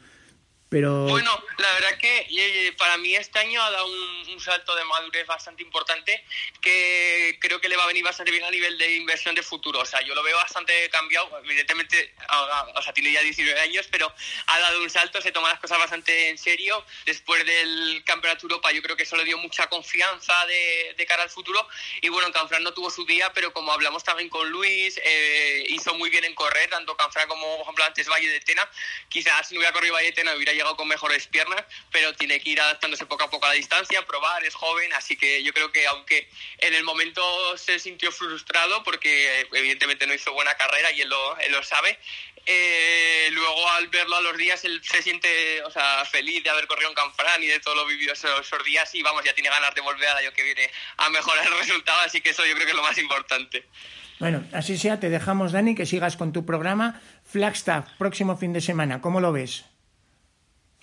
bueno, 0.80 1.44
la 1.58 1.72
verdad 1.74 1.98
que 1.98 2.26
eh, 2.30 2.72
para 2.78 2.96
mí 2.96 3.14
este 3.14 3.38
año 3.38 3.62
ha 3.62 3.70
dado 3.70 3.86
un, 3.86 4.22
salto 4.40 4.74
de 4.74 4.84
madurez 4.84 5.24
bastante 5.26 5.62
importante 5.62 6.24
que 6.60 7.38
creo 7.40 7.60
que 7.60 7.68
le 7.68 7.76
va 7.76 7.84
a 7.84 7.86
venir 7.86 8.02
bastante 8.02 8.32
bien 8.32 8.42
a 8.42 8.50
nivel 8.50 8.76
de 8.76 8.96
inversión 8.96 9.36
de 9.36 9.42
futuro. 9.42 9.78
O 9.80 9.86
sea, 9.86 10.00
yo 10.00 10.16
lo 10.16 10.22
veo 10.22 10.36
bastante 10.36 10.88
cambiado. 10.90 11.30
Evidentemente, 11.44 12.12
o 12.74 12.82
sea, 12.82 12.92
tiene 12.92 13.12
ya 13.12 13.20
19 13.20 13.60
años, 13.60 13.86
pero 13.90 14.12
ha 14.46 14.58
dado 14.58 14.82
un 14.82 14.90
salto, 14.90 15.20
se 15.20 15.30
toma 15.30 15.50
las 15.50 15.60
cosas 15.60 15.78
bastante 15.78 16.30
en 16.30 16.38
serio. 16.38 16.84
Después 17.04 17.44
del 17.44 18.02
Campeonato 18.04 18.46
Europa, 18.46 18.72
yo 18.72 18.82
creo 18.82 18.96
que 18.96 19.04
eso 19.04 19.16
le 19.16 19.24
dio 19.24 19.38
mucha 19.38 19.68
confianza 19.68 20.34
de, 20.46 21.06
cara 21.06 21.22
al 21.24 21.30
futuro. 21.30 21.68
Y 22.00 22.08
bueno, 22.08 22.32
Canfrán 22.32 22.62
no 22.62 22.72
tuvo 22.72 22.90
su 22.90 23.04
día, 23.04 23.30
pero 23.34 23.52
como 23.52 23.70
hablamos 23.72 24.02
también 24.02 24.28
con 24.28 24.48
Luis, 24.50 24.98
eh, 25.04 25.66
hizo 25.68 25.94
muy 25.94 26.10
bien 26.10 26.24
en 26.24 26.34
correr, 26.34 26.70
tanto 26.70 26.96
Canfrán 26.96 27.28
como, 27.28 27.44
por 27.56 27.62
ejemplo, 27.62 27.84
antes 27.84 28.08
Valle 28.08 28.28
de 28.28 28.40
Tena. 28.40 28.68
Quizás 29.08 29.48
si 29.48 29.54
no 29.54 29.60
hubiera 29.60 29.72
corrido 29.72 29.94
Valle 29.94 30.06
de 30.06 30.12
Tena, 30.12 30.34
hubiera 30.34 30.52
con 30.76 30.88
mejores 30.88 31.26
piernas, 31.26 31.64
pero 31.90 32.14
tiene 32.14 32.40
que 32.40 32.50
ir 32.50 32.60
adaptándose 32.60 33.06
poco 33.06 33.24
a 33.24 33.30
poco 33.30 33.46
a 33.46 33.50
la 33.50 33.54
distancia, 33.54 34.04
probar, 34.06 34.44
es 34.44 34.54
joven, 34.54 34.92
así 34.94 35.16
que 35.16 35.42
yo 35.42 35.52
creo 35.52 35.70
que 35.72 35.86
aunque 35.86 36.28
en 36.58 36.74
el 36.74 36.84
momento 36.84 37.22
se 37.56 37.78
sintió 37.78 38.10
frustrado 38.12 38.82
porque 38.82 39.46
evidentemente 39.52 40.06
no 40.06 40.14
hizo 40.14 40.32
buena 40.32 40.54
carrera 40.54 40.90
y 40.92 41.02
él 41.02 41.08
lo, 41.08 41.62
sabe, 41.62 41.98
eh, 42.46 43.28
luego 43.32 43.70
al 43.70 43.88
verlo 43.88 44.16
a 44.16 44.20
los 44.20 44.36
días 44.36 44.64
él 44.64 44.80
se 44.82 45.02
siente 45.02 45.62
o 45.64 45.70
sea, 45.70 46.04
feliz 46.04 46.42
de 46.42 46.50
haber 46.50 46.66
corrido 46.66 46.88
en 46.88 46.94
Canfrán 46.94 47.42
y 47.42 47.46
de 47.46 47.60
todo 47.60 47.74
lo 47.74 47.86
vivido 47.86 48.12
esos, 48.12 48.50
días 48.64 48.94
y 48.94 49.02
vamos, 49.02 49.24
ya 49.24 49.34
tiene 49.34 49.50
ganas 49.50 49.74
de 49.74 49.80
volver 49.80 50.08
al 50.08 50.18
año 50.18 50.32
que 50.32 50.42
viene 50.42 50.70
a 50.96 51.10
mejorar 51.10 51.46
el 51.46 51.58
resultado, 51.58 52.00
así 52.00 52.20
que 52.20 52.30
eso 52.30 52.46
yo 52.46 52.54
creo 52.54 52.64
que 52.64 52.70
es 52.70 52.76
lo 52.76 52.82
más 52.82 52.98
importante. 52.98 53.66
Bueno, 54.22 54.44
así 54.52 54.78
sea, 54.78 55.00
te 55.00 55.10
dejamos, 55.10 55.50
Dani, 55.50 55.74
que 55.74 55.84
sigas 55.84 56.16
con 56.16 56.32
tu 56.32 56.46
programa 56.46 57.00
Flagstaff, 57.24 57.88
próximo 57.98 58.36
fin 58.36 58.52
de 58.52 58.60
semana. 58.60 59.00
¿Cómo 59.00 59.20
lo 59.20 59.32
ves? 59.32 59.64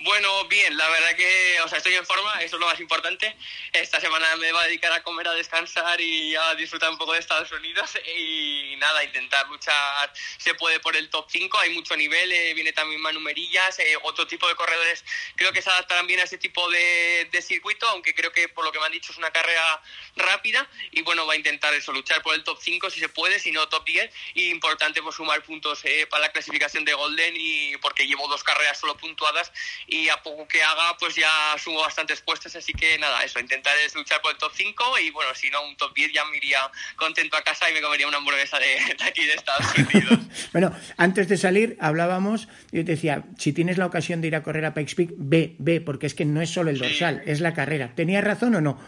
Bueno, 0.01 0.45
bien, 0.45 0.77
la 0.77 0.87
verdad 0.87 1.13
que, 1.17 1.59
o 1.61 1.67
sea, 1.67 1.79
estoy 1.79 1.93
en 1.93 2.05
forma, 2.05 2.31
eso 2.41 2.55
es 2.55 2.59
lo 2.61 2.67
más 2.67 2.79
importante. 2.79 3.35
Esta 3.73 3.99
semana 3.99 4.33
me 4.37 4.49
voy 4.53 4.63
a 4.63 4.67
dedicar 4.67 4.93
a 4.93 5.03
comer, 5.03 5.27
a 5.27 5.33
descansar 5.33 5.99
y 5.99 6.33
a 6.37 6.55
disfrutar 6.55 6.89
un 6.89 6.97
poco 6.97 7.11
de 7.11 7.19
Estados 7.19 7.51
Unidos 7.51 7.91
y 8.15 8.77
nada, 8.77 9.03
intentar 9.03 9.49
luchar, 9.49 10.13
se 10.37 10.53
puede 10.53 10.79
por 10.79 10.95
el 10.95 11.09
top 11.09 11.25
5, 11.29 11.57
hay 11.59 11.71
mucho 11.71 11.97
nivel, 11.97 12.31
eh, 12.31 12.53
viene 12.53 12.71
también 12.71 13.01
Manu 13.01 13.19
Merillas, 13.19 13.77
eh, 13.79 13.97
otro 14.03 14.25
tipo 14.25 14.47
de 14.47 14.55
corredores, 14.55 15.03
creo 15.35 15.51
que 15.51 15.61
se 15.61 15.69
adaptarán 15.69 16.07
bien 16.07 16.21
a 16.21 16.23
ese 16.23 16.37
tipo 16.37 16.69
de, 16.69 17.27
de, 17.29 17.41
circuito, 17.41 17.85
aunque 17.89 18.15
creo 18.15 18.31
que 18.31 18.47
por 18.47 18.63
lo 18.63 18.71
que 18.71 18.79
me 18.79 18.85
han 18.85 18.93
dicho 18.93 19.11
es 19.11 19.17
una 19.17 19.31
carrera 19.31 19.81
rápida. 20.15 20.69
Y 20.91 21.01
bueno, 21.01 21.25
va 21.25 21.33
a 21.33 21.35
intentar 21.35 21.73
eso, 21.73 21.91
luchar 21.91 22.21
por 22.21 22.35
el 22.35 22.43
top 22.45 22.57
5 22.61 22.89
si 22.89 23.01
se 23.01 23.09
puede, 23.09 23.37
si 23.37 23.51
no 23.51 23.67
top 23.67 23.83
10 23.83 24.13
y 24.35 24.49
importante 24.49 25.01
pues 25.01 25.15
sumar 25.15 25.43
puntos 25.43 25.83
eh, 25.83 26.07
para 26.07 26.21
la 26.21 26.31
clasificación 26.31 26.85
de 26.85 26.93
Golden 26.93 27.33
y 27.35 27.75
porque 27.77 28.07
llevo 28.07 28.29
dos 28.29 28.43
carreras 28.45 28.79
solo 28.79 28.95
puntuadas 28.95 29.51
y 29.89 30.09
a 30.09 30.17
poco 30.17 30.47
que 30.47 30.61
haga 30.61 30.95
pues 30.99 31.15
ya 31.15 31.29
sumo 31.57 31.81
bastantes 31.81 32.21
puestos, 32.21 32.55
así 32.55 32.73
que 32.73 32.97
nada, 32.97 33.23
eso, 33.23 33.39
intentar 33.39 33.75
es 33.85 33.95
luchar 33.95 34.21
por 34.21 34.31
el 34.31 34.37
top 34.37 34.51
5 34.53 34.99
y 34.99 35.11
bueno, 35.11 35.33
si 35.35 35.49
no 35.49 35.63
un 35.63 35.75
top 35.75 35.93
10 35.93 36.13
ya 36.13 36.25
me 36.25 36.37
iría 36.37 36.59
contento 36.95 37.37
a 37.37 37.41
casa 37.41 37.69
y 37.69 37.73
me 37.73 37.81
comería 37.81 38.07
una 38.07 38.17
hamburguesa 38.17 38.59
de, 38.59 38.77
aquí 39.05 39.25
de 39.25 39.33
Estados 39.33 39.67
Unidos. 39.77 40.19
bueno, 40.51 40.75
antes 40.97 41.27
de 41.27 41.37
salir 41.37 41.77
hablábamos, 41.79 42.47
yo 42.71 42.85
te 42.85 42.91
decía, 42.91 43.23
si 43.37 43.53
tienes 43.53 43.77
la 43.77 43.85
ocasión 43.85 44.21
de 44.21 44.27
ir 44.27 44.35
a 44.35 44.43
correr 44.43 44.65
a 44.65 44.73
Pikes 44.73 44.95
Peak, 44.95 45.09
ve, 45.17 45.55
ve, 45.59 45.81
porque 45.81 46.07
es 46.07 46.13
que 46.13 46.25
no 46.25 46.41
es 46.41 46.49
solo 46.49 46.69
el 46.69 46.77
dorsal, 46.77 47.23
es 47.25 47.39
la 47.39 47.53
carrera. 47.53 47.93
¿Tenía 47.95 48.21
razón 48.21 48.55
o 48.55 48.61
no? 48.61 48.79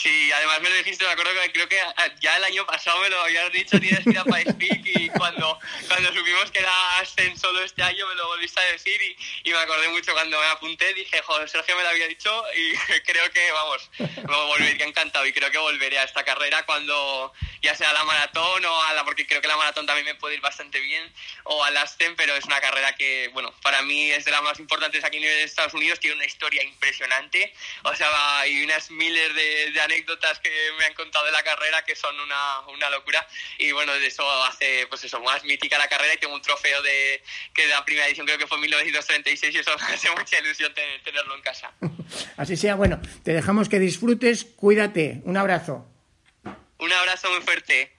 Sí, 0.00 0.30
además 0.30 0.60
me 0.60 0.70
lo 0.70 0.76
dijiste, 0.76 1.04
me 1.04 1.10
acuerdo 1.10 1.32
que 1.42 1.50
creo 1.50 1.68
que 1.68 1.80
ya 2.20 2.36
el 2.36 2.44
año 2.44 2.64
pasado 2.64 3.00
me 3.00 3.08
lo 3.08 3.20
habías 3.20 3.50
dicho, 3.50 3.80
tienes 3.80 4.04
que 4.04 4.10
ir 4.10 4.18
a 4.20 4.24
País 4.24 4.46
y 4.60 5.08
cuando, 5.08 5.58
cuando 5.88 6.14
supimos 6.14 6.52
que 6.52 6.60
era 6.60 6.72
solo 7.34 7.64
este 7.64 7.82
año 7.82 8.06
me 8.06 8.14
lo 8.14 8.28
volviste 8.28 8.60
a 8.60 8.64
decir 8.72 9.00
y, 9.44 9.50
me 9.50 9.58
acordé 9.58 9.88
mucho 9.88 10.12
cuando 10.12 10.38
me 10.38 10.46
apunté, 10.46 10.94
dije, 10.94 11.20
joder, 11.22 11.48
Sergio 11.48 11.76
me 11.76 11.82
lo 11.82 11.88
había 11.88 12.06
dicho 12.06 12.44
y 12.54 12.76
creo 13.06 13.28
que, 13.32 13.50
vamos, 13.50 13.90
me 13.98 14.36
volvería 14.46 14.86
encantado 14.86 15.26
y 15.26 15.32
creo 15.32 15.50
que 15.50 15.58
volveré 15.58 15.98
a 15.98 16.04
esta 16.04 16.22
carrera 16.24 16.64
cuando 16.64 17.32
ya 17.60 17.74
sea 17.74 17.92
la 17.92 18.04
maratón 18.04 18.64
o 18.64 18.82
a 18.84 18.92
la, 18.94 19.04
porque 19.04 19.26
creo 19.26 19.40
que 19.40 19.48
la 19.48 19.56
maratón 19.56 19.84
también 19.84 20.04
me 20.04 20.14
puede 20.14 20.36
ir 20.36 20.40
bastante 20.40 20.78
bien, 20.78 21.12
o 21.42 21.64
a 21.64 21.70
la 21.72 21.82
Aston, 21.82 22.14
pero 22.16 22.36
es 22.36 22.44
una 22.44 22.60
carrera 22.60 22.94
que, 22.94 23.30
bueno, 23.32 23.52
para 23.62 23.82
mí 23.82 24.12
es 24.12 24.24
de 24.24 24.30
las 24.30 24.42
más 24.42 24.60
importantes 24.60 25.02
aquí 25.02 25.16
en 25.16 25.24
Estados 25.24 25.74
Unidos, 25.74 25.98
tiene 25.98 26.14
una 26.14 26.26
historia 26.26 26.62
impresionante, 26.62 27.52
o 27.82 27.94
sea, 27.96 28.38
hay 28.38 28.62
unas 28.62 28.92
miles 28.92 29.34
de 29.34 29.80
anécdotas 29.88 30.38
que 30.40 30.50
me 30.78 30.84
han 30.84 30.94
contado 30.94 31.24
de 31.24 31.32
la 31.32 31.42
carrera 31.42 31.82
que 31.84 31.96
son 31.96 32.14
una, 32.20 32.60
una 32.68 32.90
locura 32.90 33.26
y 33.58 33.72
bueno, 33.72 33.94
de 33.94 34.06
eso 34.06 34.28
hace 34.44 34.86
pues 34.88 35.02
eso 35.04 35.20
más 35.20 35.42
mítica 35.44 35.78
la 35.78 35.88
carrera 35.88 36.14
y 36.14 36.18
tengo 36.18 36.34
un 36.34 36.42
trofeo 36.42 36.82
de 36.82 37.22
que 37.54 37.62
de 37.62 37.68
la 37.68 37.84
primera 37.84 38.06
edición 38.06 38.26
creo 38.26 38.38
que 38.38 38.46
fue 38.46 38.58
en 38.58 38.62
1936 38.62 39.54
y 39.54 39.58
eso 39.58 39.70
me 39.76 39.94
hace 39.94 40.10
mucha 40.10 40.38
ilusión 40.38 40.72
tenerlo 41.04 41.34
en 41.34 41.42
casa. 41.42 41.72
Así 42.36 42.56
sea, 42.56 42.74
bueno, 42.74 43.00
te 43.24 43.32
dejamos 43.32 43.68
que 43.68 43.78
disfrutes, 43.78 44.44
cuídate, 44.44 45.20
un 45.24 45.36
abrazo. 45.36 45.86
Un 46.78 46.92
abrazo 46.92 47.30
muy 47.30 47.40
fuerte. 47.40 47.97